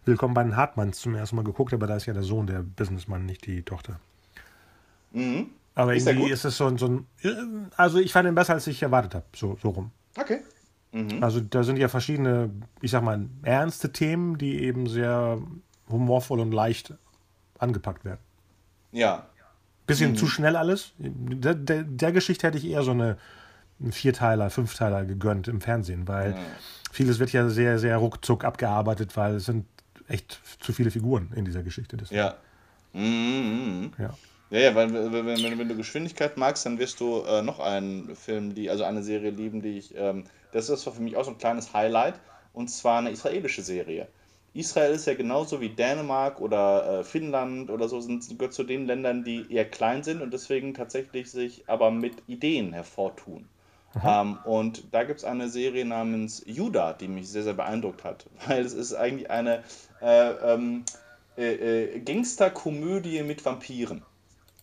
Willkommen 0.04 0.32
bei 0.32 0.42
den 0.42 0.56
Hartmanns 0.56 0.98
zum 0.98 1.14
ersten 1.14 1.36
Mal 1.36 1.44
geguckt, 1.44 1.74
aber 1.74 1.86
da 1.86 1.96
ist 1.96 2.06
ja 2.06 2.14
der 2.14 2.22
Sohn 2.22 2.46
der 2.46 2.62
Businessmann, 2.62 3.26
nicht 3.26 3.46
die 3.46 3.62
Tochter. 3.62 4.00
Mhm. 5.12 5.50
Aber 5.74 5.94
ist 5.94 6.06
irgendwie 6.06 6.30
ist 6.30 6.44
es 6.44 6.56
so, 6.56 6.74
so 6.76 6.86
ein. 6.86 7.70
Also 7.76 7.98
ich 7.98 8.12
fand 8.12 8.28
ihn 8.28 8.34
besser, 8.34 8.54
als 8.54 8.66
ich 8.66 8.82
erwartet 8.82 9.14
habe, 9.14 9.26
so, 9.34 9.58
so 9.62 9.70
rum. 9.70 9.90
Okay. 10.16 10.40
Mhm. 10.92 11.22
Also 11.22 11.40
da 11.40 11.62
sind 11.62 11.76
ja 11.76 11.88
verschiedene, 11.88 12.50
ich 12.80 12.90
sag 12.90 13.02
mal, 13.02 13.28
ernste 13.42 13.92
Themen, 13.92 14.38
die 14.38 14.62
eben 14.62 14.86
sehr 14.86 15.40
humorvoll 15.88 16.40
und 16.40 16.52
leicht 16.52 16.94
angepackt 17.58 18.04
werden. 18.04 18.20
Ja. 18.92 19.26
Bisschen 19.86 20.12
mhm. 20.12 20.16
zu 20.16 20.26
schnell 20.26 20.56
alles. 20.56 20.92
Der, 20.98 21.54
der, 21.54 21.82
der 21.82 22.12
Geschichte 22.12 22.46
hätte 22.46 22.58
ich 22.58 22.66
eher 22.66 22.82
so 22.82 22.92
eine 22.92 23.18
einen 23.80 23.92
Vierteiler, 23.92 24.50
Fünfteiler 24.50 25.04
gegönnt 25.04 25.48
im 25.48 25.60
Fernsehen, 25.60 26.06
weil 26.06 26.32
ja. 26.32 26.38
vieles 26.92 27.18
wird 27.18 27.32
ja 27.32 27.48
sehr, 27.48 27.78
sehr 27.78 27.96
ruckzuck 27.96 28.44
abgearbeitet, 28.44 29.16
weil 29.16 29.36
es 29.36 29.46
sind 29.46 29.66
echt 30.08 30.40
zu 30.60 30.72
viele 30.72 30.90
Figuren 30.90 31.32
in 31.34 31.44
dieser 31.44 31.62
Geschichte. 31.62 31.96
Deswegen. 31.96 32.18
Ja. 32.18 32.36
Mhm. 32.92 33.92
ja. 33.98 34.10
Ja, 34.50 34.58
ja, 34.58 34.74
weil 34.74 34.92
wenn, 34.92 35.12
wenn, 35.26 35.58
wenn, 35.58 35.68
du 35.68 35.76
Geschwindigkeit 35.76 36.36
magst, 36.36 36.66
dann 36.66 36.80
wirst 36.80 36.98
du 36.98 37.22
äh, 37.22 37.40
noch 37.40 37.60
einen 37.60 38.16
Film, 38.16 38.52
die, 38.52 38.68
also 38.68 38.82
eine 38.82 39.04
Serie 39.04 39.30
lieben, 39.30 39.62
die 39.62 39.78
ich, 39.78 39.94
ähm, 39.96 40.24
das 40.50 40.68
ist 40.68 40.82
für 40.82 41.00
mich 41.00 41.16
auch 41.16 41.24
so 41.24 41.30
ein 41.30 41.38
kleines 41.38 41.72
Highlight, 41.72 42.14
und 42.52 42.68
zwar 42.68 42.98
eine 42.98 43.10
israelische 43.10 43.62
Serie. 43.62 44.08
Israel 44.52 44.92
ist 44.92 45.06
ja 45.06 45.14
genauso 45.14 45.60
wie 45.60 45.68
Dänemark 45.68 46.40
oder 46.40 46.98
äh, 46.98 47.04
Finnland 47.04 47.70
oder 47.70 47.88
so, 47.88 48.00
sind, 48.00 48.28
gehört 48.36 48.52
zu 48.52 48.64
den 48.64 48.86
Ländern, 48.86 49.22
die 49.22 49.46
eher 49.52 49.70
klein 49.70 50.02
sind 50.02 50.20
und 50.20 50.32
deswegen 50.32 50.74
tatsächlich 50.74 51.30
sich 51.30 51.62
aber 51.68 51.92
mit 51.92 52.14
Ideen 52.26 52.72
hervortun. 52.72 53.48
Ähm, 54.04 54.38
und 54.44 54.84
da 54.92 55.04
gibt 55.04 55.18
es 55.18 55.24
eine 55.24 55.48
Serie 55.48 55.84
namens 55.84 56.42
Judah, 56.46 56.92
die 56.92 57.08
mich 57.08 57.28
sehr, 57.28 57.42
sehr 57.42 57.54
beeindruckt 57.54 58.04
hat, 58.04 58.26
weil 58.46 58.64
es 58.64 58.72
ist 58.72 58.94
eigentlich 58.94 59.30
eine 59.30 59.62
äh, 60.00 60.30
ähm, 60.30 60.84
äh, 61.36 61.94
äh, 61.94 62.00
Gangsterkomödie 62.00 63.22
mit 63.22 63.44
Vampiren. 63.44 64.02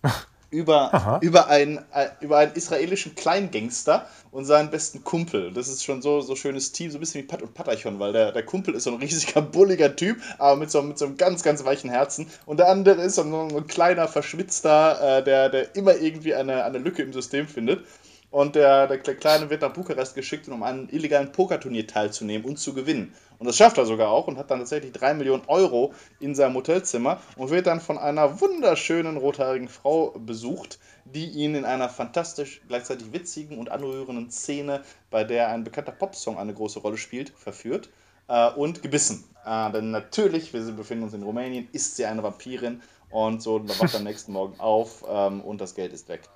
über, 0.50 1.20
über, 1.22 1.48
einen, 1.48 1.80
äh, 1.94 2.08
über 2.22 2.38
einen 2.38 2.54
israelischen 2.54 3.16
Kleingangster 3.16 4.08
und 4.32 4.46
seinen 4.46 4.70
besten 4.70 5.04
Kumpel. 5.04 5.52
Das 5.52 5.68
ist 5.68 5.84
schon 5.84 6.02
so 6.02 6.22
so 6.22 6.36
schönes 6.36 6.72
Team, 6.72 6.90
so 6.90 6.98
ein 6.98 7.00
bisschen 7.02 7.24
wie 7.24 7.28
Pat 7.28 7.42
und 7.42 7.54
Patachon, 7.54 8.00
weil 8.00 8.14
der, 8.14 8.32
der 8.32 8.44
Kumpel 8.44 8.76
ist 8.76 8.84
so 8.84 8.92
ein 8.92 8.98
riesiger, 9.02 9.42
bulliger 9.42 9.96
Typ, 9.96 10.22
aber 10.38 10.56
mit 10.56 10.72
so, 10.72 10.82
mit 10.82 10.98
so 10.98 11.06
einem 11.06 11.18
ganz, 11.18 11.44
ganz 11.44 11.66
weichen 11.66 11.90
Herzen. 11.90 12.28
Und 12.46 12.58
der 12.58 12.70
andere 12.70 13.02
ist 13.02 13.16
so 13.16 13.24
ein, 13.24 13.34
ein 13.34 13.68
kleiner, 13.68 14.08
verschwitzter, 14.08 15.18
äh, 15.18 15.24
der, 15.24 15.50
der 15.50 15.76
immer 15.76 15.96
irgendwie 15.98 16.34
eine, 16.34 16.64
eine 16.64 16.78
Lücke 16.78 17.04
im 17.04 17.12
System 17.12 17.48
findet. 17.48 17.84
Und 18.30 18.56
der, 18.56 18.88
der 18.88 19.00
Kleine 19.00 19.50
wird 19.50 19.62
nach 19.62 19.72
Bukarest 19.72 20.14
geschickt, 20.14 20.50
um 20.50 20.62
an 20.62 20.80
einem 20.80 20.90
illegalen 20.90 21.32
Pokerturnier 21.32 21.88
teilzunehmen 21.88 22.46
und 22.46 22.58
zu 22.58 22.74
gewinnen. 22.74 23.14
Und 23.40 23.48
das 23.48 23.56
schafft 23.56 23.78
er 23.78 23.86
sogar 23.86 24.10
auch 24.10 24.28
und 24.28 24.38
hat 24.38 24.52
dann 24.52 24.60
tatsächlich 24.60 24.92
3 24.92 25.14
Millionen 25.14 25.44
Euro 25.48 25.94
in 26.20 26.36
seinem 26.36 26.56
Hotelzimmer 26.56 27.22
und 27.38 27.52
wird 27.52 27.68
dann 27.68 27.80
von 27.80 27.98
einer 27.98 28.42
wunderschönen 28.42 29.16
rothaarigen 29.16 29.70
Frau 29.70 30.12
besucht, 30.18 30.78
die 31.06 31.30
ihn 31.30 31.56
in 31.56 31.64
einer 31.64 31.88
fantastisch, 31.88 32.62
gleichzeitig 32.68 33.14
witzigen 33.14 33.58
und 33.60 33.72
anrührenden 33.72 34.30
Szene, 34.30 34.82
bei 35.10 35.24
der 35.24 35.48
ein 35.48 35.64
bekannter 35.64 35.94
Popsong 35.94 36.38
eine 36.38 36.54
große 36.54 36.80
Rolle 36.80 36.98
spielt, 36.98 37.30
verführt 37.30 37.90
äh, 38.28 38.50
und 38.52 38.82
gebissen. 38.82 39.24
Äh, 39.46 39.72
denn 39.72 39.92
natürlich, 39.92 40.52
wir 40.52 40.62
befinden 40.74 41.06
uns 41.06 41.14
in 41.14 41.24
Rumänien, 41.24 41.70
ist 41.72 41.96
sie 41.96 42.06
eine 42.06 42.24
Vampirin 42.24 42.82
und 43.10 43.42
so 43.42 43.66
wacht 43.80 43.96
am 43.96 44.04
nächsten 44.04 44.34
Morgen 44.34 44.60
auf 44.60 45.06
ähm, 45.10 45.40
und 45.40 45.62
das 45.62 45.76
Geld 45.76 45.94
ist 45.94 46.10
weg 46.10 46.28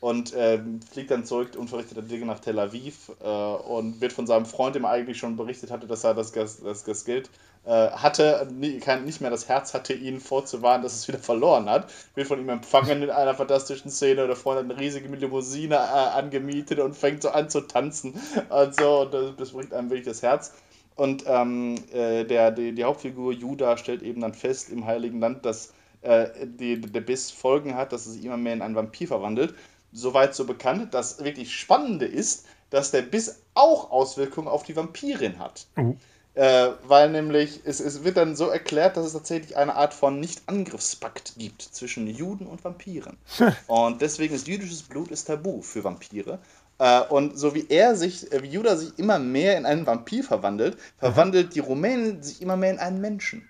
und 0.00 0.32
äh, 0.32 0.58
fliegt 0.90 1.10
dann 1.10 1.26
zurück 1.26 1.50
unverrichteter 1.56 2.02
Dinge 2.02 2.24
nach 2.24 2.40
Tel 2.40 2.58
Aviv 2.58 3.12
äh, 3.22 3.28
und 3.28 4.00
wird 4.00 4.12
von 4.12 4.26
seinem 4.26 4.46
Freund, 4.46 4.74
dem 4.74 4.84
er 4.84 4.90
eigentlich 4.90 5.18
schon 5.18 5.36
berichtet 5.36 5.70
hatte, 5.70 5.86
dass 5.86 6.04
er 6.04 6.14
das, 6.14 6.32
das, 6.32 6.84
das 6.84 7.04
Geld 7.04 7.28
äh, 7.66 7.90
hatte, 7.90 8.48
nie, 8.50 8.78
kein, 8.78 9.04
nicht 9.04 9.20
mehr 9.20 9.30
das 9.30 9.46
Herz 9.48 9.74
hatte, 9.74 9.92
ihn 9.92 10.18
vorzuwarnen, 10.18 10.82
dass 10.82 10.94
es 10.94 11.06
wieder 11.06 11.18
verloren 11.18 11.68
hat, 11.68 11.92
wird 12.14 12.26
von 12.26 12.40
ihm 12.40 12.48
empfangen 12.48 13.02
in 13.02 13.10
einer 13.10 13.34
fantastischen 13.34 13.90
Szene. 13.90 14.26
Der 14.26 14.36
Freund 14.36 14.58
hat 14.58 14.64
eine 14.64 14.80
riesige 14.80 15.14
Limousine 15.14 15.74
äh, 15.74 15.78
angemietet 15.78 16.78
und 16.78 16.96
fängt 16.96 17.22
so 17.22 17.28
an 17.28 17.50
zu 17.50 17.60
tanzen 17.60 18.14
und 18.48 18.74
so, 18.74 19.02
und 19.02 19.12
das, 19.12 19.36
das 19.36 19.50
bricht 19.50 19.74
einem 19.74 19.90
wirklich 19.90 20.06
das 20.06 20.22
Herz. 20.22 20.54
Und 20.96 21.24
ähm, 21.26 21.76
äh, 21.92 22.24
der, 22.24 22.50
die, 22.50 22.72
die 22.72 22.84
Hauptfigur 22.84 23.32
Judah 23.32 23.76
stellt 23.76 24.02
eben 24.02 24.22
dann 24.22 24.32
fest 24.32 24.70
im 24.70 24.86
Heiligen 24.86 25.20
Land, 25.20 25.44
dass 25.44 25.74
äh, 26.00 26.28
die, 26.46 26.80
der 26.80 27.00
Biss 27.02 27.30
Folgen 27.30 27.74
hat, 27.74 27.92
dass 27.92 28.06
es 28.06 28.16
immer 28.16 28.38
mehr 28.38 28.54
in 28.54 28.62
einen 28.62 28.74
Vampir 28.74 29.06
verwandelt 29.06 29.54
soweit 29.92 30.34
so 30.34 30.44
bekannt. 30.44 30.94
Das 30.94 31.22
wirklich 31.22 31.54
Spannende 31.54 32.06
ist, 32.06 32.46
dass 32.70 32.90
der 32.90 33.02
Biss 33.02 33.42
auch 33.54 33.90
Auswirkungen 33.90 34.48
auf 34.48 34.62
die 34.62 34.76
Vampirin 34.76 35.38
hat. 35.38 35.66
Mhm. 35.76 35.96
Äh, 36.34 36.70
weil 36.86 37.10
nämlich 37.10 37.60
es, 37.64 37.80
es 37.80 38.04
wird 38.04 38.16
dann 38.16 38.36
so 38.36 38.46
erklärt, 38.46 38.96
dass 38.96 39.06
es 39.06 39.12
tatsächlich 39.12 39.56
eine 39.56 39.74
Art 39.74 39.92
von 39.92 40.20
Nicht-Angriffspakt 40.20 41.34
gibt 41.36 41.60
zwischen 41.60 42.06
Juden 42.06 42.46
und 42.46 42.64
Vampiren. 42.64 43.16
und 43.66 44.00
deswegen 44.00 44.34
ist 44.34 44.46
jüdisches 44.46 44.84
Blut 44.84 45.10
ist 45.10 45.24
tabu 45.24 45.60
für 45.60 45.82
Vampire. 45.82 46.38
Äh, 46.78 47.00
und 47.02 47.36
so 47.36 47.54
wie 47.54 47.66
er 47.68 47.94
sich, 47.96 48.28
wie 48.30 48.48
Judah 48.48 48.76
sich 48.76 48.98
immer 48.98 49.18
mehr 49.18 49.58
in 49.58 49.66
einen 49.66 49.86
Vampir 49.86 50.24
verwandelt, 50.24 50.78
verwandelt 50.98 51.54
die 51.54 51.60
Rumänin 51.60 52.22
sich 52.22 52.40
immer 52.40 52.56
mehr 52.56 52.70
in 52.70 52.78
einen 52.78 53.00
Menschen. 53.00 53.49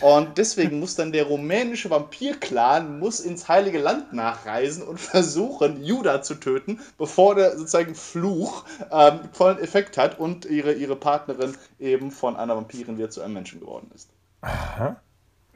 Und 0.00 0.38
deswegen 0.38 0.80
muss 0.80 0.96
dann 0.96 1.12
der 1.12 1.24
rumänische 1.24 1.90
Vampir-Clan 1.90 2.98
muss 2.98 3.20
ins 3.20 3.48
Heilige 3.48 3.78
Land 3.78 4.12
nachreisen 4.12 4.82
und 4.82 5.00
versuchen, 5.00 5.84
Judah 5.84 6.22
zu 6.22 6.36
töten, 6.36 6.80
bevor 6.98 7.34
der 7.34 7.56
sozusagen 7.56 7.94
Fluch 7.94 8.64
ähm, 8.90 9.20
vollen 9.32 9.58
Effekt 9.58 9.98
hat 9.98 10.18
und 10.18 10.44
ihre, 10.46 10.72
ihre 10.72 10.96
Partnerin 10.96 11.54
eben 11.78 12.10
von 12.10 12.36
einer 12.36 12.56
Vampirin 12.56 12.98
wieder 12.98 13.10
zu 13.10 13.20
einem 13.20 13.34
Menschen 13.34 13.60
geworden 13.60 13.90
ist. 13.94 14.08
Aha. 14.40 14.96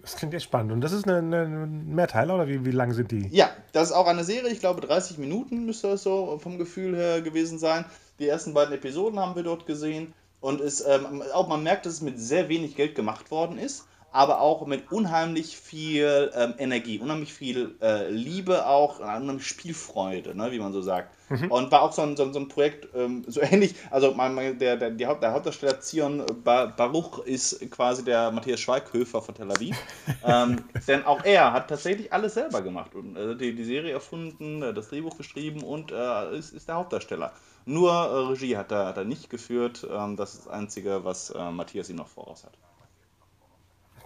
Das 0.01 0.17
klingt 0.17 0.33
ja 0.33 0.41
spannend. 0.41 0.73
Und 0.73 0.81
das 0.81 0.93
ist 0.93 1.07
eine, 1.09 1.19
eine 1.19 1.67
Mehrteiler 1.67 2.35
oder 2.37 2.49
wie, 2.49 2.65
wie 2.65 2.71
lang 2.71 2.93
sind 2.93 3.11
die? 3.11 3.29
Ja, 3.29 3.51
das 3.73 3.91
ist 3.91 3.93
auch 3.95 4.07
eine 4.07 4.25
Serie. 4.25 4.51
Ich 4.51 4.61
glaube, 4.61 4.81
30 4.81 5.19
Minuten 5.19 5.67
müsste 5.67 5.89
das 5.89 6.03
so 6.03 6.39
vom 6.39 6.57
Gefühl 6.57 6.97
her 6.97 7.21
gewesen 7.21 7.59
sein. 7.59 7.85
Die 8.19 8.29
ersten 8.29 8.55
beiden 8.55 8.73
Episoden 8.73 9.19
haben 9.19 9.35
wir 9.35 9.43
dort 9.43 9.67
gesehen. 9.67 10.15
Und 10.41 10.61
es, 10.61 10.87
ähm, 10.87 11.23
auch 11.35 11.49
man 11.49 11.63
merkt, 11.63 11.85
dass 11.85 11.95
es 11.95 12.01
mit 12.01 12.19
sehr 12.19 12.49
wenig 12.49 12.77
Geld 12.77 12.95
gemacht 12.95 13.31
worden 13.31 13.59
ist 13.59 13.87
aber 14.11 14.41
auch 14.41 14.67
mit 14.67 14.91
unheimlich 14.91 15.57
viel 15.57 16.33
ähm, 16.35 16.55
Energie, 16.59 16.99
unheimlich 16.99 17.33
viel 17.33 17.77
äh, 17.83 18.09
Liebe 18.11 18.67
auch, 18.67 19.01
unheimlich 19.01 19.47
Spielfreude, 19.47 20.35
ne, 20.35 20.51
wie 20.51 20.59
man 20.59 20.73
so 20.73 20.81
sagt. 20.81 21.15
Mhm. 21.29 21.51
Und 21.51 21.71
war 21.71 21.83
auch 21.83 21.93
so 21.93 22.03
ein, 22.03 22.17
so, 22.17 22.33
so 22.33 22.39
ein 22.39 22.49
Projekt, 22.49 22.89
ähm, 22.95 23.25
so 23.27 23.41
ähnlich, 23.43 23.75
also 23.91 24.13
mein, 24.15 24.35
mein, 24.35 24.59
der, 24.59 24.77
der, 24.77 24.91
der, 24.91 25.09
Haupt, 25.09 25.23
der 25.23 25.33
Hauptdarsteller 25.33 25.81
Zion 25.81 26.25
Baruch 26.43 27.19
ist 27.27 27.71
quasi 27.71 28.03
der 28.03 28.31
Matthias 28.31 28.61
Schweighöfer 28.61 29.21
von 29.21 29.35
Tel 29.35 29.51
Aviv. 29.51 29.77
ähm, 30.25 30.65
denn 30.87 31.05
auch 31.05 31.23
er 31.25 31.53
hat 31.53 31.69
tatsächlich 31.69 32.13
alles 32.13 32.35
selber 32.35 32.63
gemacht 32.63 32.95
und 32.95 33.15
äh, 33.17 33.37
die, 33.37 33.55
die 33.55 33.65
Serie 33.65 33.93
erfunden, 33.93 34.63
äh, 34.63 34.73
das 34.73 34.89
Drehbuch 34.89 35.19
geschrieben 35.19 35.63
und 35.63 35.93
äh, 35.93 36.37
ist, 36.37 36.53
ist 36.53 36.69
der 36.69 36.77
Hauptdarsteller. 36.77 37.33
Nur 37.67 37.93
äh, 37.93 38.29
Regie 38.31 38.57
hat 38.57 38.73
er, 38.73 38.87
hat 38.87 38.97
er 38.97 39.05
nicht 39.05 39.29
geführt. 39.29 39.87
Ähm, 39.91 40.17
das 40.17 40.33
ist 40.33 40.47
das 40.47 40.53
Einzige, 40.53 41.05
was 41.05 41.29
äh, 41.29 41.51
Matthias 41.51 41.91
ihm 41.91 41.97
noch 41.97 42.09
voraus 42.09 42.45
hat. 42.45 42.53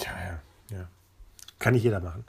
Tja, 0.03 0.13
ja, 0.71 0.77
ja. 0.77 0.89
Kann 1.59 1.75
nicht 1.75 1.85
jeder 1.85 2.01
machen. 2.01 2.25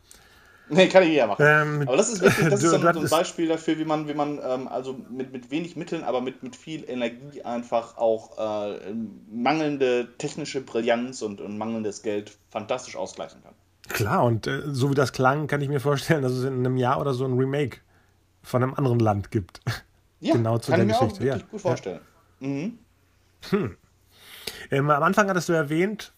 Nee, 0.69 0.88
kann 0.88 1.03
ich 1.03 1.09
jeder 1.09 1.27
machen. 1.27 1.45
Ähm, 1.45 1.81
aber 1.88 1.97
das 1.97 2.09
ist 2.09 2.21
wirklich 2.21 2.49
das 2.49 2.63
ist 2.63 2.69
so, 2.71 2.88
ein, 2.88 3.09
Beispiel 3.09 3.47
dafür, 3.47 3.77
wie 3.77 3.86
man, 3.86 4.07
wie 4.07 4.13
man 4.13 4.39
ähm, 4.43 4.67
also 4.67 4.97
mit, 5.09 5.31
mit 5.33 5.51
wenig 5.51 5.75
Mitteln, 5.75 6.03
aber 6.03 6.21
mit, 6.21 6.41
mit 6.41 6.55
viel 6.55 6.89
Energie 6.89 7.41
einfach 7.41 7.97
auch 7.97 8.38
äh, 8.38 8.93
mangelnde 9.31 10.09
technische 10.17 10.62
Brillanz 10.62 11.21
und, 11.21 11.41
und 11.41 11.57
mangelndes 11.57 12.01
Geld 12.01 12.38
fantastisch 12.49 12.95
ausgleichen 12.95 13.43
kann. 13.43 13.53
Klar, 13.89 14.23
und 14.23 14.47
äh, 14.47 14.62
so 14.67 14.89
wie 14.91 14.95
das 14.95 15.12
klang, 15.12 15.47
kann 15.47 15.62
ich 15.62 15.69
mir 15.69 15.81
vorstellen, 15.81 16.21
dass 16.21 16.31
es 16.31 16.45
in 16.45 16.53
einem 16.53 16.77
Jahr 16.77 17.01
oder 17.01 17.13
so 17.13 17.25
ein 17.25 17.38
Remake 17.38 17.79
von 18.41 18.63
einem 18.63 18.73
anderen 18.73 18.99
Land 18.99 19.31
gibt. 19.31 19.62
Ja, 20.19 20.33
genau 20.33 20.57
zu 20.59 20.71
kann 20.71 20.88
der 20.88 20.95
ich 20.95 21.01
mir 21.01 21.07
Geschichte. 21.07 21.23
Auch 21.23 21.25
wirklich 21.25 21.41
ja. 21.41 21.51
gut 21.51 21.62
vorstellen. 21.62 21.99
Ja. 22.39 22.47
Mhm. 22.47 22.79
Hm. 23.49 23.77
Ähm, 24.72 24.89
am 24.89 25.04
Anfang 25.04 25.30
hattest 25.30 25.50
du 25.50 25.54
erwähnt, 25.54 26.13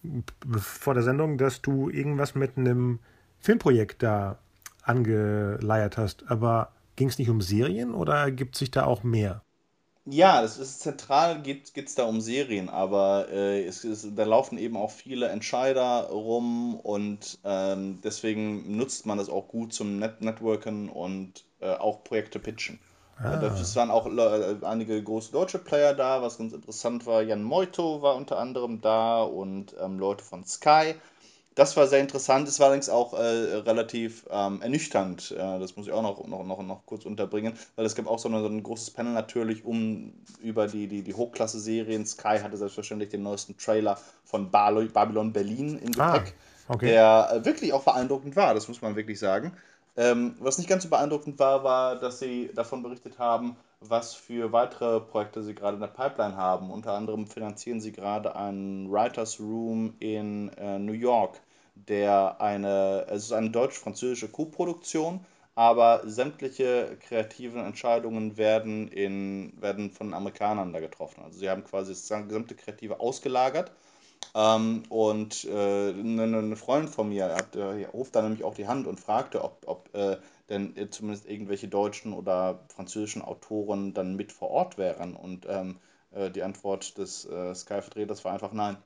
vor 0.58 0.93
der 0.93 1.04
Sendung, 1.04 1.38
dass 1.38 1.62
du 1.62 1.89
irgendwas 1.89 2.36
mit 2.36 2.58
einem 2.58 3.00
Filmprojekt 3.39 4.04
da 4.04 4.38
angeleiert 4.84 5.98
hast. 5.98 6.26
Aber 6.28 6.71
ging 6.95 7.10
es 7.10 7.17
nicht 7.17 7.30
um 7.30 7.41
Serien 7.41 7.93
oder 7.93 8.32
gibt 8.32 8.56
sich 8.56 8.71
da 8.71 8.86
auch 8.86 9.04
mehr? 9.04 9.41
Ja, 10.08 10.43
das 10.43 10.60
ist 10.60 10.82
zentral 10.82 11.41
geht 11.41 11.76
es 11.76 11.95
da 11.95 12.04
um 12.04 12.21
Serien, 12.21 12.69
aber 12.69 13.28
äh, 13.32 13.65
es 13.65 13.84
ist, 13.84 14.08
da 14.15 14.24
laufen 14.24 14.60
eben 14.60 14.78
auch 14.78 14.91
viele 14.91 15.30
Entscheider 15.30 16.10
rum 16.10 16.80
und 16.80 17.39
ähm, 17.43 18.00
deswegen 18.04 18.78
nutzt 18.78 19.08
man 19.08 19.17
das 19.17 19.30
auch 19.30 19.48
gut 19.48 19.74
zum 19.74 19.98
Net 19.98 20.21
Networken 20.21 20.89
und 20.89 21.43
äh, 21.60 21.71
auch 21.71 22.04
Projekte 22.04 22.38
pitchen. 22.38 22.80
Ah. 23.17 23.41
Es 23.41 23.75
waren 23.75 23.91
auch 23.91 24.08
äh, 24.08 24.56
einige 24.63 25.01
große 25.01 25.32
deutsche 25.32 25.60
Player 25.60 25.93
da, 25.93 26.21
was 26.21 26.38
ganz 26.38 26.54
interessant 26.54 27.06
war. 27.06 27.21
Jan 27.21 27.43
Moito 27.43 28.01
war 28.01 28.15
unter 28.15 28.38
anderem 28.38 28.82
da 28.82 29.23
und 29.23 29.75
ähm, 29.82 29.99
Leute 29.99 30.23
von 30.23 30.43
Sky. 30.45 30.95
Das 31.56 31.78
war 31.78 31.88
sehr 31.88 32.01
interessant. 32.01 32.49
Es 32.49 32.60
war 32.60 32.67
allerdings 32.67 32.89
auch 32.89 33.13
äh, 33.13 33.17
relativ 33.17 34.25
ähm, 34.30 34.62
ernüchternd. 34.62 35.32
Äh, 35.32 35.60
das 35.60 35.78
muss 35.78 35.88
ich 35.88 35.93
auch 35.93 36.01
noch, 36.01 36.28
noch, 36.28 36.43
noch, 36.43 36.62
noch 36.62 36.86
kurz 36.86 37.06
unterbringen, 37.06 37.54
weil 37.78 37.86
es 37.86 37.95
gab 37.95 38.08
auch 38.08 38.19
so, 38.19 38.28
eine, 38.28 38.41
so 38.41 38.47
ein 38.47 38.62
großes 38.62 38.91
Panel 38.91 39.13
natürlich 39.13 39.63
um 39.63 40.12
über 40.41 40.67
die, 40.67 40.88
die, 40.88 41.01
die 41.01 41.13
Hochklasse-Serien. 41.13 42.06
Sky 42.06 42.39
hatte 42.43 42.58
selbstverständlich 42.58 43.10
den 43.10 43.23
neuesten 43.23 43.58
Trailer 43.58 43.97
von 44.25 44.51
Babylon 44.51 45.32
Berlin 45.32 45.80
im 45.80 45.97
ah, 45.97 46.17
Gepäck, 46.17 46.34
ah, 46.67 46.73
okay. 46.73 46.88
der 46.88 47.30
äh, 47.32 47.45
wirklich 47.45 47.71
auch 47.71 47.84
beeindruckend 47.84 48.36
war, 48.36 48.54
das 48.54 48.67
muss 48.67 48.82
man 48.82 48.97
wirklich 48.97 49.19
sagen. 49.19 49.54
Ähm, 49.97 50.36
was 50.39 50.58
nicht 50.58 50.69
ganz 50.69 50.84
so 50.84 50.89
beeindruckend 50.89 51.39
war, 51.39 51.63
war, 51.63 51.95
dass 51.97 52.19
sie 52.19 52.51
davon 52.53 52.84
berichtet 52.84 53.17
haben, 53.17 53.55
was 53.79 54.13
für 54.13 54.51
weitere 54.51 54.99
Projekte 54.99 55.41
sie 55.43 55.55
gerade 55.55 55.75
in 55.75 55.81
der 55.81 55.88
Pipeline 55.88 56.36
haben. 56.36 56.69
Unter 56.71 56.93
anderem 56.93 57.27
finanzieren 57.27 57.79
sie 57.79 57.91
gerade 57.91 58.36
einen 58.36 58.91
Writers 58.91 59.39
Room 59.39 59.95
in 59.99 60.49
äh, 60.58 60.79
New 60.79 60.93
York, 60.93 61.39
der 61.75 62.41
eine, 62.41 63.05
es 63.10 63.25
ist 63.25 63.31
eine 63.31 63.51
deutsch-französische 63.51 64.27
Co-Produktion, 64.27 65.25
aber 65.55 66.01
sämtliche 66.05 66.97
kreativen 66.99 67.62
Entscheidungen 67.65 68.38
werden, 68.38 68.89
in, 68.89 69.53
werden 69.62 69.91
von 69.91 70.13
Amerikanern 70.13 70.73
da 70.73 70.81
getroffen. 70.81 71.23
Also 71.23 71.39
sie 71.39 71.49
haben 71.49 71.63
quasi 71.63 71.93
das 71.93 72.10
gesamte 72.27 72.55
Kreative 72.55 72.99
ausgelagert 72.99 73.71
ähm, 74.33 74.83
und 74.89 75.45
äh, 75.45 75.89
eine, 75.89 76.27
ne, 76.27 76.38
eine 76.38 76.55
Freundin 76.55 76.91
von 76.91 77.09
mir 77.09 77.35
hat, 77.35 77.55
äh, 77.55 77.85
ruft 77.85 78.15
da 78.15 78.21
nämlich 78.21 78.43
auch 78.43 78.55
die 78.55 78.67
Hand 78.67 78.88
und 78.88 78.99
fragte, 78.99 79.43
ob, 79.43 79.63
ob 79.65 79.93
äh, 79.93 80.17
denn 80.49 80.75
äh, 80.77 80.89
zumindest 80.89 81.27
irgendwelche 81.27 81.67
deutschen 81.67 82.13
oder 82.13 82.59
französischen 82.67 83.21
Autoren 83.21 83.93
dann 83.93 84.15
mit 84.15 84.31
vor 84.31 84.49
Ort 84.49 84.77
wären. 84.77 85.15
Und 85.15 85.45
ähm, 85.49 85.77
äh, 86.11 86.29
die 86.29 86.43
Antwort 86.43 86.97
des 86.97 87.25
äh, 87.25 87.53
Sky-Vertreters 87.53 88.25
war 88.25 88.33
einfach 88.33 88.53
nein. 88.53 88.77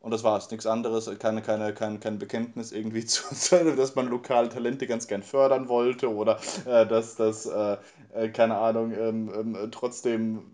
Und 0.00 0.10
das 0.10 0.22
war 0.22 0.36
es, 0.36 0.50
nichts 0.50 0.66
anderes, 0.66 1.10
keine, 1.18 1.40
keine, 1.40 1.72
kein, 1.72 1.98
kein 1.98 2.18
Bekenntnis 2.18 2.72
irgendwie 2.72 3.04
zu, 3.06 3.24
dass 3.74 3.94
man 3.94 4.08
lokale 4.08 4.50
Talente 4.50 4.86
ganz 4.86 5.06
gern 5.06 5.22
fördern 5.22 5.68
wollte 5.70 6.14
oder 6.14 6.38
dass 6.66 7.16
das, 7.16 7.50
keine 8.34 8.58
Ahnung, 8.58 8.92
ähm, 8.92 9.32
ähm, 9.34 9.68
trotzdem 9.70 10.52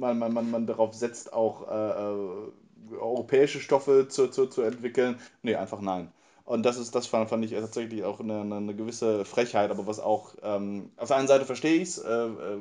man, 0.00 0.18
man, 0.18 0.32
man, 0.32 0.50
man 0.50 0.66
darauf 0.66 0.94
setzt, 0.94 1.32
auch 1.32 1.68
äh, 1.70 2.94
äh, 2.94 2.98
europäische 2.98 3.60
Stoffe 3.60 4.08
zu, 4.08 4.28
zu, 4.28 4.46
zu 4.46 4.62
entwickeln. 4.62 5.20
Nee, 5.42 5.54
einfach 5.54 5.80
nein. 5.80 6.12
Und 6.44 6.64
das 6.64 6.78
ist, 6.78 6.94
das 6.94 7.06
fand, 7.06 7.28
fand 7.28 7.44
ich 7.44 7.52
tatsächlich 7.52 8.02
auch 8.02 8.18
eine, 8.18 8.40
eine 8.40 8.74
gewisse 8.74 9.24
Frechheit, 9.24 9.70
aber 9.70 9.86
was 9.86 10.00
auch, 10.00 10.34
ähm, 10.42 10.90
auf 10.96 11.08
der 11.08 11.18
einen 11.18 11.28
Seite 11.28 11.44
verstehe 11.44 11.76
ich 11.76 11.90
es, 11.90 11.98
äh, 11.98 12.10
äh, 12.10 12.58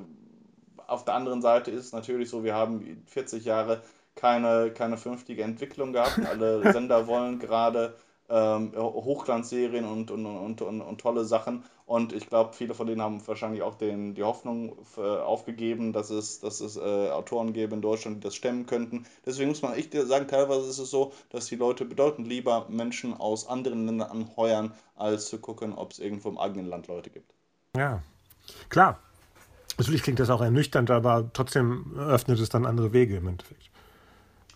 auf 0.85 1.05
der 1.05 1.15
anderen 1.15 1.41
Seite 1.41 1.71
ist 1.71 1.85
es 1.85 1.91
natürlich 1.91 2.29
so, 2.29 2.43
wir 2.43 2.53
haben 2.55 3.03
40 3.07 3.45
Jahre 3.45 3.81
keine, 4.15 4.71
keine 4.71 4.97
vernünftige 4.97 5.43
Entwicklung 5.43 5.93
gehabt. 5.93 6.19
Alle 6.27 6.71
Sender 6.73 7.07
wollen 7.07 7.39
gerade 7.39 7.95
ähm, 8.29 8.73
Hochglanzserien 8.75 9.85
und, 9.85 10.11
und, 10.11 10.25
und, 10.25 10.61
und, 10.61 10.81
und 10.81 11.01
tolle 11.01 11.25
Sachen. 11.25 11.63
Und 11.85 12.13
ich 12.13 12.27
glaube, 12.27 12.53
viele 12.53 12.75
von 12.75 12.85
denen 12.85 13.01
haben 13.01 13.25
wahrscheinlich 13.27 13.63
auch 13.63 13.75
den, 13.75 14.13
die 14.13 14.23
Hoffnung 14.23 14.77
äh, 14.97 15.01
aufgegeben, 15.01 15.91
dass 15.91 16.11
es, 16.11 16.39
dass 16.39 16.61
es 16.61 16.77
äh, 16.77 17.09
Autoren 17.09 17.53
gäbe 17.53 17.73
in 17.73 17.81
Deutschland, 17.81 18.17
die 18.17 18.21
das 18.21 18.35
stemmen 18.35 18.67
könnten. 18.67 19.05
Deswegen 19.25 19.49
muss 19.49 19.63
man 19.63 19.73
echt 19.73 19.93
sagen, 19.93 20.27
teilweise 20.27 20.69
ist 20.69 20.77
es 20.77 20.91
so, 20.91 21.13
dass 21.31 21.47
die 21.47 21.55
Leute 21.55 21.85
bedeutend 21.85 22.27
lieber 22.27 22.67
Menschen 22.69 23.15
aus 23.15 23.47
anderen 23.47 23.87
Ländern 23.87 24.11
anheuern, 24.11 24.71
als 24.95 25.29
zu 25.29 25.39
gucken, 25.39 25.73
ob 25.73 25.91
es 25.91 25.99
irgendwo 25.99 26.29
im 26.29 26.37
eigenen 26.37 26.67
Land 26.67 26.87
Leute 26.87 27.09
gibt. 27.09 27.33
Ja, 27.75 28.03
klar. 28.69 28.99
Natürlich 29.79 30.03
klingt 30.03 30.19
das 30.19 30.29
auch 30.29 30.41
ernüchternd, 30.41 30.91
aber 30.91 31.31
trotzdem 31.33 31.95
öffnet 31.97 32.39
es 32.39 32.49
dann 32.49 32.65
andere 32.65 32.91
Wege 32.91 33.15
im 33.15 33.27
Endeffekt. 33.27 33.68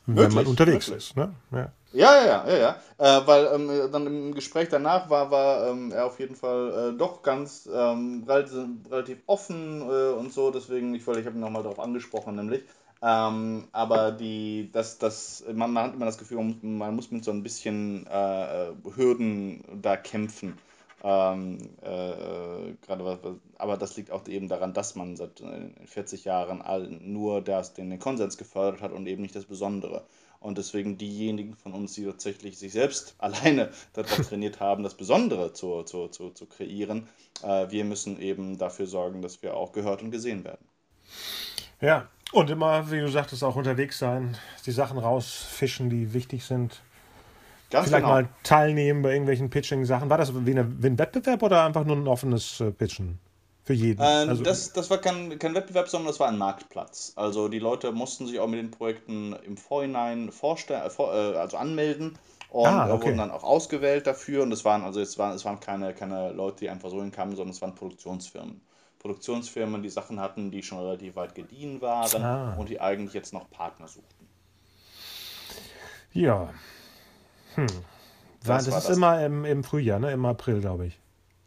Wenn 0.06 0.18
wirklich, 0.18 0.36
man 0.36 0.46
unterwegs 0.48 0.88
wirklich. 0.89 1.10
ist. 1.10 1.18
Ne? 1.18 1.34
Ja. 1.52 1.72
Ja, 1.94 2.16
ja, 2.16 2.26
ja, 2.26 2.48
ja, 2.48 2.58
ja. 2.58 3.20
Äh, 3.20 3.28
weil 3.28 3.50
ähm, 3.54 3.92
dann 3.92 4.08
im 4.08 4.34
Gespräch 4.34 4.68
danach 4.70 5.10
war, 5.12 5.30
war 5.30 5.68
ähm, 5.70 5.92
er 5.92 6.08
auf 6.08 6.20
jeden 6.20 6.36
Fall 6.36 6.94
äh, 6.94 6.98
doch 6.98 7.22
ganz 7.22 7.70
ähm, 7.72 8.24
relativ, 8.28 8.58
relativ 8.89 9.20
offen 9.28 9.82
äh, 9.82 10.13
und 10.13 10.34
so, 10.34 10.50
deswegen, 10.50 10.96
ich, 10.96 11.08
ich 11.08 11.26
habe 11.26 11.38
ihn 11.38 11.39
nochmal 11.39 11.62
darauf 11.62 11.80
angesprochen, 11.80 12.36
nämlich. 12.36 12.63
Ähm, 13.04 13.66
aber 13.74 14.12
die, 14.12 14.70
das, 14.72 14.98
das, 14.98 15.44
man, 15.54 15.72
man, 15.72 15.84
hat 15.84 15.94
immer 15.94 16.06
das 16.06 16.18
Gefühl, 16.18 16.38
man, 16.38 16.78
man 16.78 16.96
muss 16.96 17.12
mit 17.12 17.24
so 17.24 17.32
ein 17.32 17.44
bisschen 17.44 18.08
äh, 18.08 18.68
Hürden 18.96 19.63
da 19.82 19.96
kämpfen. 19.98 20.58
Ähm, 21.06 21.58
äh, 21.82 22.74
gerade 22.82 23.39
aber 23.58 23.78
das 23.78 23.98
liegt 23.98 24.10
auch 24.12 24.26
eben 24.28 24.48
daran, 24.48 24.74
dass 24.74 24.96
man 24.96 25.18
seit 25.18 25.44
40 25.86 26.26
äh, 26.26 26.30
Jahren 26.30 27.00
nur 27.12 27.42
das, 27.42 27.74
den, 27.74 27.89
den 27.89 28.00
Konsens 28.00 28.38
gefördert 28.38 28.82
hat 28.82 28.94
und 28.94 29.06
eben 29.08 29.22
nicht 29.22 29.36
das 29.36 29.46
Besondere. 29.46 30.06
Und 30.39 30.58
deswegen 30.58 30.98
diejenigen 30.98 31.56
von 31.56 31.74
uns, 31.74 31.94
die 31.94 32.06
tatsächlich 32.06 32.58
sich 32.58 32.72
selbst 32.72 33.16
alleine 33.20 33.72
darauf 33.92 34.28
trainiert 34.28 34.62
haben, 34.62 34.84
das 34.84 34.96
Besondere 34.96 35.52
zu, 35.52 35.84
zu, 35.84 36.08
zu, 36.08 36.30
zu 36.30 36.46
kreieren, 36.46 37.08
äh, 37.44 37.70
wir 37.70 37.84
müssen 37.84 38.20
eben 38.22 38.58
dafür 38.58 38.88
sorgen, 38.88 39.22
dass 39.22 39.42
wir 39.42 39.58
auch 39.58 39.74
gehört 39.74 40.02
und 40.02 40.12
gesehen 40.12 40.46
werden. 40.46 40.66
Ja, 41.82 42.08
und 42.32 42.50
immer, 42.50 42.89
wie 42.89 43.00
du 43.00 43.10
sagtest, 43.10 43.44
auch 43.44 43.58
unterwegs 43.58 44.00
sein, 44.00 44.38
die 44.66 44.72
Sachen 44.72 44.98
rausfischen, 44.98 45.89
die 45.89 46.13
wichtig 46.13 46.46
sind. 46.46 46.82
Ganz 47.74 47.88
Vielleicht 47.88 48.04
genau. 48.04 48.14
mal 48.14 48.30
teilnehmen 48.44 49.02
bei 49.02 49.14
irgendwelchen 49.14 49.50
Pitching-Sachen. 49.50 50.08
War 50.08 50.20
das 50.20 50.32
wie, 50.46 50.52
eine, 50.52 50.84
wie 50.84 50.86
ein 50.86 51.00
Wettbewerb 51.00 51.42
oder 51.42 51.66
einfach 51.66 51.84
nur 51.84 51.96
ein 51.96 52.08
offenes 52.08 52.60
äh, 52.60 52.70
Pitchen? 52.70 53.18
Für 53.64 53.74
jeden. 53.74 54.00
Ähm, 54.00 54.30
also, 54.30 54.44
das, 54.44 54.74
das 54.74 54.92
war 54.92 55.00
kein, 55.00 55.40
kein 55.40 55.56
Wettbewerb, 55.56 55.90
sondern 55.90 56.10
das 56.10 56.20
war 56.20 56.28
ein 56.28 56.38
Marktplatz. 56.38 57.14
Also 57.16 57.48
die 57.48 57.58
Leute 57.58 57.92
mussten 57.92 58.28
sich 58.28 58.40
auch 58.40 58.46
mit 58.46 58.60
den 58.60 58.70
Projekten 58.70 59.36
im 59.44 59.58
Vorhinein 59.58 60.32
vorstellen, 60.32 60.84
äh, 60.86 60.90
vor, 60.92 61.16
äh, 61.16 61.36
also 61.36 61.58
anmelden 61.58 62.20
und 62.50 62.68
ah, 62.68 62.94
okay. 62.94 63.08
wurden 63.08 63.18
dann 63.18 63.32
auch 63.32 63.44
ausgewählt 63.44 64.06
dafür. 64.06 64.44
Und 64.44 64.52
es 64.52 64.64
waren 64.64 64.84
also 64.84 65.02
es 65.02 65.18
waren, 65.18 65.36
es 65.36 65.44
waren 65.44 65.60
keine, 65.60 65.96
keine 65.96 66.32
Leute, 66.32 66.58
die 66.60 66.70
einfach 66.70 66.92
so 66.92 67.02
hinkamen, 67.02 67.36
sondern 67.36 67.56
es 67.56 67.62
waren 67.64 67.74
Produktionsfirmen. 67.74 68.62
Produktionsfirmen, 69.00 69.82
die 69.82 69.90
Sachen 69.90 70.20
hatten, 70.20 70.52
die 70.52 70.62
schon 70.62 70.78
relativ 70.78 71.16
weit 71.16 71.34
gediehen 71.34 71.82
waren 71.82 72.24
ah. 72.24 72.56
und 72.56 72.70
die 72.70 72.80
eigentlich 72.80 73.16
jetzt 73.16 73.34
noch 73.34 73.50
Partner 73.50 73.88
suchten. 73.88 74.28
Ja. 76.12 76.54
Hm. 77.56 77.68
Das, 78.44 78.66
das 78.66 78.68
ist 78.68 78.89
das. 78.89 78.98
immer 78.98 79.26
im, 79.26 79.46
im 79.46 79.63
Frühjahr, 79.63 80.00
ne? 80.00 80.12
Im 80.12 80.26
April, 80.26 80.60
glaube 80.60 80.88
ich. 80.88 81.00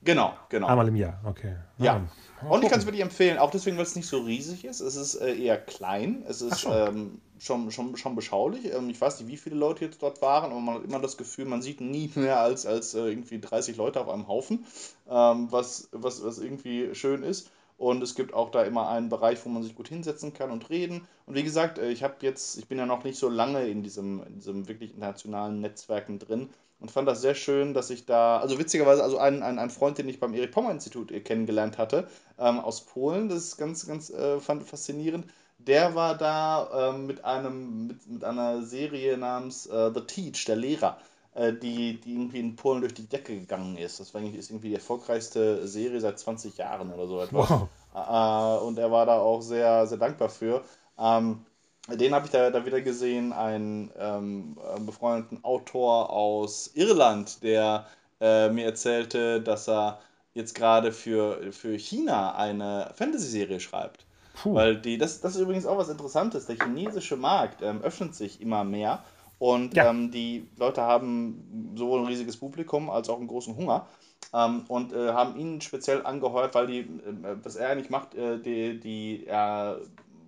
Genau, 0.07 0.35
genau. 0.49 0.69
Einmal 0.69 0.88
im 0.88 0.97
Jahr, 0.97 1.21
okay. 1.25 1.57
Ja. 1.79 2.01
Und 2.49 2.62
ich 2.62 2.71
kann 2.71 2.79
es 2.79 2.87
wirklich 2.87 3.03
empfehlen, 3.03 3.38
auch 3.38 3.51
deswegen, 3.51 3.77
weil 3.77 3.85
es 3.85 3.97
nicht 3.97 4.07
so 4.07 4.21
riesig 4.21 4.64
ist. 4.64 4.81
Es 4.81 4.95
ist 4.95 5.16
äh, 5.16 5.35
eher 5.35 5.59
klein. 5.59 6.23
Es 6.29 6.42
ist 6.42 6.61
so. 6.61 6.71
ähm, 6.71 7.21
schon, 7.38 7.71
schon, 7.73 7.97
schon 7.97 8.14
beschaulich. 8.14 8.73
Ähm, 8.73 8.88
ich 8.88 9.01
weiß 9.01 9.21
nicht, 9.21 9.29
wie 9.29 9.37
viele 9.37 9.57
Leute 9.57 9.85
jetzt 9.85 10.03
dort 10.03 10.23
waren, 10.23 10.53
aber 10.53 10.61
man 10.61 10.77
hat 10.77 10.85
immer 10.85 11.01
das 11.01 11.16
Gefühl, 11.16 11.47
man 11.47 11.61
sieht 11.61 11.81
nie 11.81 12.11
mehr 12.14 12.40
als, 12.40 12.66
als 12.66 12.95
äh, 12.95 13.01
irgendwie 13.01 13.40
30 13.40 13.77
Leute 13.77 14.01
auf 14.01 14.09
einem 14.09 14.29
Haufen, 14.29 14.64
ähm, 15.11 15.49
was, 15.51 15.88
was, 15.92 16.25
was 16.25 16.38
irgendwie 16.38 16.95
schön 16.95 17.23
ist. 17.23 17.51
Und 17.79 18.03
es 18.03 18.15
gibt 18.15 18.33
auch 18.33 18.51
da 18.51 18.62
immer 18.62 18.89
einen 18.89 19.09
Bereich, 19.09 19.45
wo 19.45 19.51
man 19.51 19.62
sich 19.62 19.75
gut 19.75 19.89
hinsetzen 19.89 20.33
kann 20.33 20.51
und 20.51 20.71
reden. 20.71 21.07
Und 21.27 21.35
wie 21.35 21.43
gesagt, 21.43 21.79
äh, 21.79 21.91
ich 21.91 22.03
habe 22.03 22.15
jetzt, 22.21 22.59
ich 22.59 22.69
bin 22.69 22.79
ja 22.79 22.87
noch 22.87 23.05
nicht 23.05 23.19
so 23.19 23.29
lange 23.29 23.67
in 23.69 23.83
diesem, 23.83 24.23
in 24.25 24.35
diesem 24.37 24.69
wirklich 24.69 24.93
internationalen 24.93 25.61
Netzwerken 25.61 26.19
drin 26.19 26.49
und 26.79 26.91
fand 26.91 27.09
das 27.09 27.21
sehr 27.23 27.35
schön, 27.35 27.75
dass 27.75 27.91
ich 27.91 28.07
da, 28.07 28.39
also 28.39 28.59
witzigerweise, 28.59 29.03
also 29.03 29.19
ein, 29.19 29.43
ein, 29.43 29.59
ein 29.59 29.71
Freund, 29.71 29.99
den 29.99 30.09
ich 30.09 30.21
beim 30.21 30.35
Erich 30.35 30.51
Pommer 30.51 30.71
Institut 30.71 31.11
äh, 31.11 31.21
kennengelernt 31.21 31.79
hatte, 31.79 32.07
ähm, 32.39 32.61
aus 32.61 32.83
Polen, 32.85 33.29
das 33.29 33.39
ist 33.39 33.57
ganz, 33.57 33.87
ganz 33.87 34.11
äh, 34.11 34.41
fand, 34.41 34.62
faszinierend. 34.62 35.27
Der 35.59 35.95
war 35.95 36.17
da 36.17 36.91
ähm, 36.91 37.07
mit, 37.07 37.25
einem, 37.25 37.87
mit, 37.87 38.07
mit 38.07 38.25
einer 38.25 38.62
Serie 38.62 39.17
namens 39.17 39.67
äh, 39.67 39.91
The 39.95 40.03
Teach, 40.03 40.45
der 40.45 40.57
Lehrer, 40.57 40.99
die, 41.37 42.01
die 42.01 42.12
irgendwie 42.14 42.40
in 42.40 42.57
Polen 42.57 42.81
durch 42.81 42.94
die 42.94 43.07
Decke 43.07 43.38
gegangen 43.38 43.77
ist. 43.77 44.01
Das 44.01 44.14
war 44.14 44.20
irgendwie, 44.20 44.38
ist 44.38 44.51
irgendwie 44.51 44.70
die 44.70 44.75
erfolgreichste 44.75 45.66
Serie 45.68 46.01
seit 46.01 46.18
20 46.18 46.57
Jahren 46.57 46.92
oder 46.92 47.07
so 47.07 47.20
etwas. 47.20 47.51
Wow. 47.51 47.68
Äh, 47.94 48.64
und 48.64 48.79
er 48.79 48.90
war 48.90 49.07
da 49.07 49.18
auch 49.18 49.40
sehr, 49.40 49.87
sehr 49.87 49.99
dankbar 49.99 50.29
für. 50.29 50.62
Ähm, 50.99 51.44
den 51.88 52.14
habe 52.14 52.27
ich 52.27 52.33
da, 52.33 52.51
da 52.51 52.66
wieder 52.66 52.81
gesehen, 52.81 53.33
einen 53.33 53.90
ähm, 53.99 54.57
äh, 54.75 54.81
befreundeten 54.81 55.44
Autor 55.44 56.11
aus 56.11 56.70
Irland, 56.75 57.42
der 57.42 57.87
äh, 58.20 58.49
mir 58.49 58.66
erzählte, 58.66 59.40
dass 59.40 59.68
er 59.68 60.01
jetzt 60.35 60.55
gerade 60.55 60.92
für, 60.92 61.53
für 61.53 61.79
China 61.79 62.35
eine 62.35 62.92
Fantasy-Serie 62.94 63.61
schreibt. 63.61 64.05
Puh. 64.42 64.55
Weil 64.55 64.77
die, 64.77 64.99
das, 64.99 65.20
das 65.20 65.37
ist 65.37 65.40
übrigens 65.40 65.64
auch 65.64 65.79
was 65.79 65.88
Interessantes. 65.88 66.46
Der 66.46 66.57
chinesische 66.57 67.16
Markt 67.16 67.62
ähm, 67.62 67.81
öffnet 67.83 68.14
sich 68.14 68.40
immer 68.40 68.64
mehr 68.64 69.03
und 69.38 69.75
Ja. 69.75 69.90
ähm, 69.90 70.11
die 70.11 70.49
Leute 70.57 70.83
haben 70.83 71.75
sowohl 71.77 72.01
ein 72.01 72.07
riesiges 72.07 72.37
Publikum 72.37 72.90
als 72.90 73.09
auch 73.09 73.18
einen 73.18 73.29
großen 73.29 73.57
Hunger 73.57 73.87
ähm, 74.33 74.64
und 74.68 74.92
äh, 74.92 75.12
haben 75.12 75.38
ihn 75.38 75.61
speziell 75.61 76.05
angeheuert, 76.05 76.55
weil 76.55 76.66
die, 76.66 76.81
äh, 76.81 77.37
was 77.42 77.57
er 77.57 77.70
eigentlich 77.70 77.90
macht, 77.90 78.14
äh, 78.14 78.38
die, 78.38 78.81
die, 78.81 79.27
er 79.27 79.81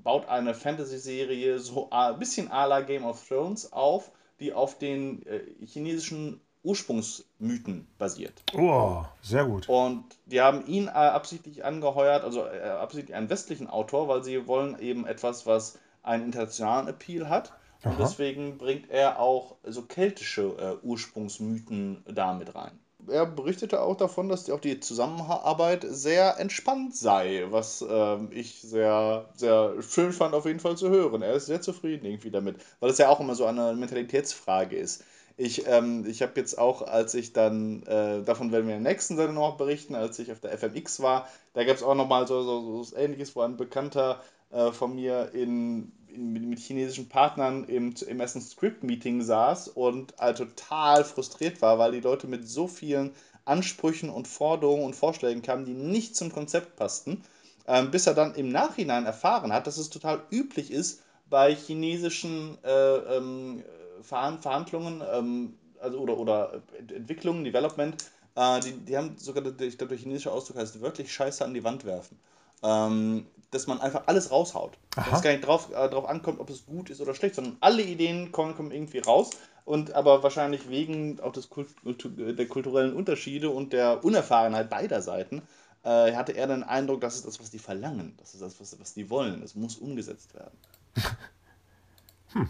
baut 0.03 0.29
eine 0.29 0.55
Fantasy-Serie 0.55 1.59
so 1.59 1.89
ein 1.91 2.19
bisschen 2.19 2.51
à 2.51 2.67
la 2.67 2.81
Game 2.81 3.05
of 3.05 3.27
Thrones 3.27 3.73
auf, 3.73 4.11
die 4.41 4.53
auf 4.53 4.79
den 4.79 5.27
äh, 5.27 5.41
chinesischen 5.65 6.41
Ursprungsmythen 6.63 7.87
basiert. 7.99 8.43
Oh, 8.57 9.03
sehr 9.23 9.45
gut. 9.45 9.69
Und 9.69 10.05
die 10.27 10.41
haben 10.41 10.67
ihn 10.67 10.87
äh, 10.87 10.91
absichtlich 10.91 11.65
angeheuert, 11.65 12.25
also 12.25 12.45
äh, 12.45 12.61
absichtlich 12.61 13.17
einen 13.17 13.31
westlichen 13.31 13.69
Autor, 13.69 14.09
weil 14.09 14.23
sie 14.23 14.47
wollen 14.47 14.79
eben 14.79 15.07
etwas, 15.07 15.47
was 15.47 15.79
einen 16.03 16.25
internationalen 16.25 16.89
Appeal 16.89 17.29
hat. 17.29 17.53
Und 17.85 17.93
Aha. 17.93 18.03
deswegen 18.03 18.59
bringt 18.59 18.91
er 18.91 19.21
auch 19.21 19.57
so 19.65 19.83
keltische 19.83 20.43
äh, 20.83 20.87
Ursprungsmythen 20.87 22.05
da 22.07 22.35
mit 22.35 22.55
rein. 22.55 22.79
Er 23.07 23.25
berichtete 23.27 23.81
auch 23.81 23.97
davon, 23.97 24.29
dass 24.29 24.45
die, 24.45 24.53
auch 24.53 24.61
die 24.61 24.81
Zusammenarbeit 24.81 25.87
sehr 25.89 26.39
entspannt 26.41 26.97
sei, 26.97 27.47
was 27.49 27.85
ähm, 27.89 28.29
ich 28.33 28.61
sehr, 28.61 29.29
sehr 29.35 29.75
schön 29.83 30.13
fand, 30.13 30.35
auf 30.35 30.47
jeden 30.47 30.59
Fall 30.61 30.77
zu 30.77 30.91
hören. 30.91 31.23
Er 31.23 31.35
ist 31.35 31.47
sehr 31.47 31.63
zufrieden 31.63 32.05
irgendwie 32.05 32.31
damit, 32.31 32.57
weil 32.81 32.91
es 32.91 32.99
ja 32.99 33.09
auch 33.09 33.21
immer 33.21 33.37
so 33.37 33.47
eine 33.47 33.73
Mentalitätsfrage 33.75 34.77
ist. 34.77 35.05
Ich, 35.37 35.69
ähm, 35.69 36.05
ich 36.09 36.21
habe 36.21 36.33
jetzt 36.35 36.59
auch, 36.59 36.83
als 36.83 37.15
ich 37.15 37.33
dann, 37.33 37.85
äh, 37.85 38.23
davon 38.25 38.51
werden 38.51 38.67
wir 38.67 38.77
in 38.77 38.83
der 38.83 38.93
nächsten 38.93 39.17
Sendung 39.17 39.37
noch 39.37 39.57
berichten, 39.57 39.95
als 39.95 40.19
ich 40.19 40.33
auf 40.33 40.41
der 40.41 40.53
FMX 40.53 41.01
war, 41.01 41.29
da 41.53 41.63
gab 41.63 41.77
es 41.77 41.85
auch 41.85 41.95
nochmal 41.95 42.27
so, 42.27 42.43
so, 42.43 42.61
so 42.61 42.81
was 42.81 42.93
Ähnliches, 42.93 43.37
wo 43.37 43.43
ein 43.43 43.57
Bekannter 43.57 44.21
äh, 44.51 44.73
von 44.73 44.95
mir 44.95 45.31
in, 45.35 45.93
in, 46.09 46.33
mit, 46.33 46.43
mit 46.45 46.59
chinesischen 46.59 47.09
Partnern 47.09 47.65
im, 47.65 47.95
im 48.07 48.21
ersten 48.21 48.41
Script-Meeting 48.41 49.23
saß 49.23 49.69
und 49.69 50.15
äh, 50.19 50.35
total 50.35 51.05
frustriert 51.05 51.61
war, 51.63 51.79
weil 51.79 51.93
die 51.93 52.01
Leute 52.01 52.27
mit 52.27 52.49
so 52.49 52.67
vielen 52.69 53.13
Ansprüchen 53.45 54.11
und 54.11 54.29
Forderungen 54.29 54.85
und 54.85 54.97
Vorschlägen 54.97 55.43
kamen, 55.43 55.65
die 55.65 55.75
nicht 55.75 56.17
zum 56.17 56.33
Konzept 56.33 56.77
passten, 56.77 57.23
ähm, 57.67 57.91
bis 57.91 58.07
er 58.07 58.15
dann 58.15 58.35
im 58.35 58.51
Nachhinein 58.51 59.07
erfahren 59.07 59.53
hat, 59.53 59.67
dass 59.67 59.79
es 59.79 59.91
total 59.91 60.23
üblich 60.31 60.71
ist, 60.71 61.03
bei 61.27 61.55
chinesischen 61.55 62.57
äh, 62.65 62.71
ähm, 63.17 63.63
Verhand 64.03 64.43
Verhandlungen 64.43 65.03
ähm, 65.13 65.59
also, 65.81 65.99
oder, 65.99 66.17
oder 66.19 66.63
Ent- 66.79 66.93
Entwicklungen, 66.93 67.45
Development, 67.45 67.97
äh, 68.35 68.61
die, 68.61 68.73
die 68.73 68.97
haben 68.97 69.17
sogar, 69.19 69.45
ich 69.61 69.77
glaube, 69.79 69.91
der 69.95 69.99
chinesische 69.99 70.33
Ausdruck 70.33 70.57
heißt 70.59 70.81
wirklich 70.81 71.13
Scheiße 71.13 71.45
an 71.45 71.55
die 71.55 71.65
Wand 71.65 71.85
werfen. 71.85 72.19
Ähm, 72.63 73.27
dass 73.51 73.67
man 73.67 73.81
einfach 73.81 74.03
alles 74.07 74.31
raushaut. 74.31 74.77
Dass 74.95 75.07
es 75.13 75.23
gar 75.23 75.31
nicht 75.31 75.47
drauf, 75.47 75.71
äh, 75.73 75.89
drauf 75.89 76.07
ankommt, 76.07 76.41
ob 76.41 76.51
es 76.51 76.67
gut 76.67 76.91
ist 76.91 77.01
oder 77.01 77.15
schlecht, 77.15 77.35
sondern 77.35 77.57
alle 77.61 77.83
Ideen 77.83 78.33
kommen, 78.33 78.55
kommen 78.55 78.71
irgendwie 78.71 78.99
raus. 78.99 79.31
Und 79.65 79.95
aber 79.95 80.23
wahrscheinlich 80.23 80.71
wegen 80.71 81.21
auch 81.21 81.33
des 81.33 81.51
Kult 81.51 81.69
der 81.85 82.49
kulturellen 82.49 82.95
Unterschiede 82.95 83.51
und 83.51 83.73
der 83.73 84.05
Unerfahrenheit 84.05 84.71
beider 84.71 85.03
Seiten 85.03 85.43
äh, 85.85 86.15
hatte 86.15 86.33
er 86.33 86.47
den 86.47 86.63
Eindruck, 86.63 87.01
das 87.01 87.17
ist 87.17 87.27
das, 87.27 87.41
was 87.41 87.51
die 87.51 87.59
verlangen. 87.59 88.15
Das 88.19 88.35
ist 88.35 88.41
das, 88.41 88.61
was, 88.61 88.79
was 88.81 88.95
die 88.95 89.11
wollen. 89.11 89.43
Es 89.43 89.55
muss 89.55 89.77
umgesetzt 89.77 90.35
werden. 90.35 90.57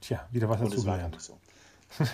Tja, 0.00 0.26
wieder 0.30 0.48
was 0.48 0.60
dazugelernt. 0.60 1.14
nicht 1.14 1.24
so. 1.24 1.38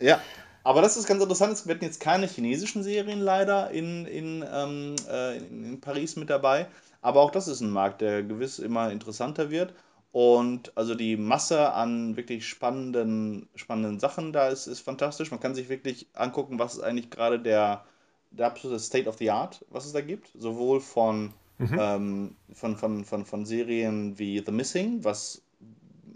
ja, 0.00 0.20
aber 0.62 0.80
das 0.80 0.96
ist 0.96 1.06
ganz 1.06 1.22
interessant. 1.22 1.52
Es 1.52 1.66
werden 1.66 1.82
jetzt 1.82 2.00
keine 2.00 2.26
chinesischen 2.26 2.82
Serien 2.82 3.20
leider 3.20 3.70
in, 3.70 4.06
in, 4.06 4.44
ähm, 4.50 4.96
äh, 5.08 5.36
in, 5.36 5.64
in 5.64 5.80
Paris 5.80 6.16
mit 6.16 6.30
dabei. 6.30 6.66
Aber 7.04 7.20
auch 7.20 7.30
das 7.30 7.48
ist 7.48 7.60
ein 7.60 7.68
Markt, 7.68 8.00
der 8.00 8.22
gewiss 8.22 8.58
immer 8.58 8.90
interessanter 8.90 9.50
wird. 9.50 9.74
Und 10.10 10.72
also 10.74 10.94
die 10.94 11.18
Masse 11.18 11.74
an 11.74 12.16
wirklich 12.16 12.48
spannenden, 12.48 13.46
spannenden 13.56 14.00
Sachen 14.00 14.32
da 14.32 14.48
ist, 14.48 14.66
ist 14.66 14.80
fantastisch. 14.80 15.30
Man 15.30 15.38
kann 15.38 15.54
sich 15.54 15.68
wirklich 15.68 16.06
angucken, 16.14 16.58
was 16.58 16.76
ist 16.76 16.82
eigentlich 16.82 17.10
gerade 17.10 17.38
der, 17.38 17.84
der 18.30 18.46
absolute 18.46 18.80
State 18.80 19.06
of 19.06 19.18
the 19.18 19.30
Art, 19.30 19.66
was 19.68 19.84
es 19.84 19.92
da 19.92 20.00
gibt. 20.00 20.30
Sowohl 20.38 20.80
von, 20.80 21.34
ähm, 21.60 22.36
von, 22.54 22.78
von, 22.78 23.04
von, 23.04 23.26
von 23.26 23.44
Serien 23.44 24.18
wie 24.18 24.42
The 24.42 24.52
Missing, 24.52 25.04
was 25.04 25.42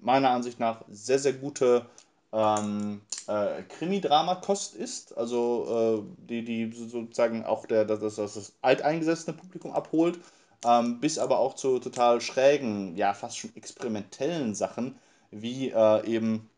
meiner 0.01 0.31
Ansicht 0.31 0.59
nach 0.59 0.85
sehr, 0.89 1.19
sehr 1.19 1.35
gute 1.35 1.85
ähm, 2.33 3.03
äh, 3.27 3.63
Krimi-Drama-Kost 3.69 4.75
ist. 4.75 5.19
Also 5.19 6.07
äh, 6.09 6.27
die, 6.31 6.45
die 6.45 6.73
sozusagen 6.73 7.45
auch 7.45 7.67
der, 7.67 7.85
das, 7.85 8.01
das, 8.01 8.15
das 8.15 8.55
alteingesessene 8.63 9.37
Publikum 9.37 9.73
abholt, 9.73 10.19
ähm, 10.65 11.01
bis 11.01 11.19
aber 11.19 11.39
auch 11.39 11.55
zu 11.55 11.79
total 11.79 12.21
schrägen, 12.21 12.97
ja 12.97 13.15
fast 13.15 13.39
schon 13.39 13.55
experimentellen 13.55 14.55
Sachen, 14.55 14.97
wie 15.31 15.71
äh, 15.71 16.07
eben 16.07 16.49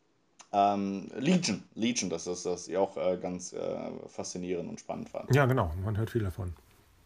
ähm, 0.52 1.08
Legion. 1.16 1.62
Legion, 1.74 2.10
das 2.10 2.26
ist 2.26 2.46
das 2.46 2.68
ich 2.68 2.76
auch 2.76 2.96
äh, 2.96 3.18
ganz 3.18 3.52
äh, 3.52 3.90
faszinierend 4.08 4.68
und 4.68 4.80
spannend 4.80 5.08
fand. 5.08 5.34
Ja, 5.34 5.46
genau. 5.46 5.72
Man 5.84 5.96
hört 5.96 6.10
viel 6.10 6.22
davon. 6.22 6.54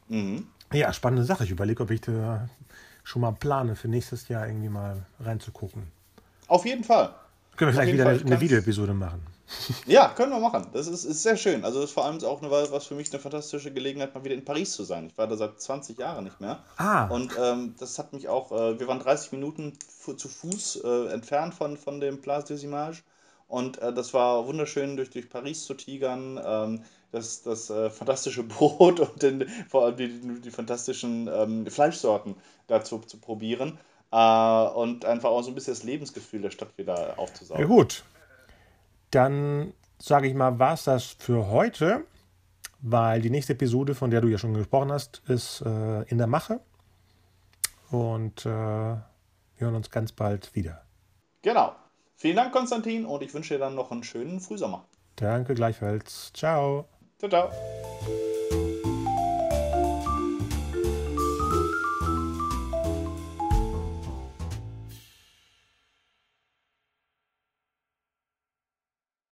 Mhm. 0.08 0.46
Ja, 0.72 0.92
spannende 0.92 1.24
Sache. 1.24 1.44
Ich 1.44 1.50
überlege, 1.50 1.82
ob 1.82 1.90
ich 1.90 2.00
da 2.00 2.48
schon 3.02 3.22
mal 3.22 3.32
plane, 3.32 3.76
für 3.76 3.88
nächstes 3.88 4.28
Jahr 4.28 4.46
irgendwie 4.46 4.70
mal 4.70 5.04
reinzugucken. 5.20 5.92
Auf 6.48 6.64
jeden 6.64 6.84
Fall. 6.84 7.14
Können 7.56 7.68
wir 7.68 7.74
vielleicht 7.74 7.92
wieder 7.92 8.04
Fall, 8.04 8.20
eine, 8.20 8.24
eine 8.24 8.40
Videoepisode 8.40 8.94
machen. 8.94 9.22
Ja, 9.86 10.08
können 10.08 10.32
wir 10.32 10.40
machen. 10.40 10.66
Das 10.72 10.86
ist, 10.86 11.04
ist 11.04 11.22
sehr 11.22 11.36
schön. 11.36 11.64
Also 11.64 11.80
das 11.80 11.90
ist 11.90 11.94
vor 11.94 12.04
allem 12.04 12.22
auch 12.24 12.40
eine, 12.40 12.50
was 12.50 12.86
für 12.86 12.94
mich 12.94 13.12
eine 13.12 13.20
fantastische 13.20 13.72
Gelegenheit, 13.72 14.14
mal 14.14 14.24
wieder 14.24 14.34
in 14.34 14.44
Paris 14.44 14.72
zu 14.72 14.84
sein. 14.84 15.06
Ich 15.06 15.18
war 15.18 15.26
da 15.26 15.36
seit 15.36 15.60
20 15.60 15.98
Jahren 15.98 16.24
nicht 16.24 16.40
mehr. 16.40 16.62
Ah. 16.76 17.06
Und 17.06 17.32
ähm, 17.38 17.74
das 17.78 17.98
hat 17.98 18.12
mich 18.12 18.28
auch, 18.28 18.52
äh, 18.52 18.78
wir 18.78 18.88
waren 18.88 19.00
30 19.00 19.32
Minuten 19.32 19.78
zu 20.16 20.28
Fuß 20.28 20.82
äh, 20.84 21.12
entfernt 21.12 21.54
von, 21.54 21.76
von 21.76 22.00
dem 22.00 22.20
Place 22.20 22.46
des 22.46 22.62
Images. 22.62 23.02
Und 23.48 23.78
äh, 23.78 23.92
das 23.92 24.14
war 24.14 24.46
wunderschön, 24.46 24.96
durch, 24.96 25.10
durch 25.10 25.28
Paris 25.28 25.64
zu 25.64 25.74
tigern. 25.74 26.40
Ähm, 26.44 26.82
das 27.12 27.42
das 27.42 27.70
äh, 27.70 27.90
fantastische 27.90 28.42
Brot 28.44 28.98
und 29.00 29.22
den, 29.22 29.48
vor 29.68 29.84
allem 29.84 29.96
die, 29.96 30.40
die 30.40 30.50
fantastischen 30.50 31.28
ähm, 31.32 31.66
Fleischsorten 31.66 32.34
dazu 32.66 32.98
zu 32.98 33.18
probieren. 33.18 33.78
Äh, 34.10 34.66
und 34.68 35.04
einfach 35.04 35.30
auch 35.30 35.42
so 35.42 35.50
ein 35.50 35.54
bisschen 35.54 35.74
das 35.74 35.84
Lebensgefühl 35.84 36.42
der 36.42 36.50
Stadt 36.50 36.76
wieder 36.76 37.16
Ja, 37.16 37.16
aufzusaugen. 37.18 37.66
gut. 37.68 38.04
Dann 39.14 39.72
sage 39.98 40.26
ich 40.26 40.34
mal, 40.34 40.58
war 40.58 40.74
es 40.74 40.84
das 40.84 41.16
für 41.18 41.48
heute, 41.48 42.04
weil 42.80 43.22
die 43.22 43.30
nächste 43.30 43.52
Episode, 43.52 43.94
von 43.94 44.10
der 44.10 44.20
du 44.20 44.28
ja 44.28 44.38
schon 44.38 44.54
gesprochen 44.54 44.92
hast, 44.92 45.22
ist 45.28 45.62
äh, 45.62 46.02
in 46.02 46.18
der 46.18 46.26
Mache. 46.26 46.60
Und 47.90 48.44
äh, 48.44 48.48
wir 48.48 49.02
hören 49.56 49.76
uns 49.76 49.90
ganz 49.90 50.12
bald 50.12 50.54
wieder. 50.54 50.82
Genau. 51.42 51.76
Vielen 52.16 52.36
Dank, 52.36 52.52
Konstantin, 52.52 53.06
und 53.06 53.22
ich 53.22 53.32
wünsche 53.34 53.54
dir 53.54 53.60
dann 53.60 53.74
noch 53.74 53.90
einen 53.90 54.04
schönen 54.04 54.40
Frühsommer. 54.40 54.84
Danke 55.16 55.54
gleichfalls. 55.54 56.32
Ciao. 56.32 56.88
Ciao, 57.18 57.30
ciao. 57.30 58.63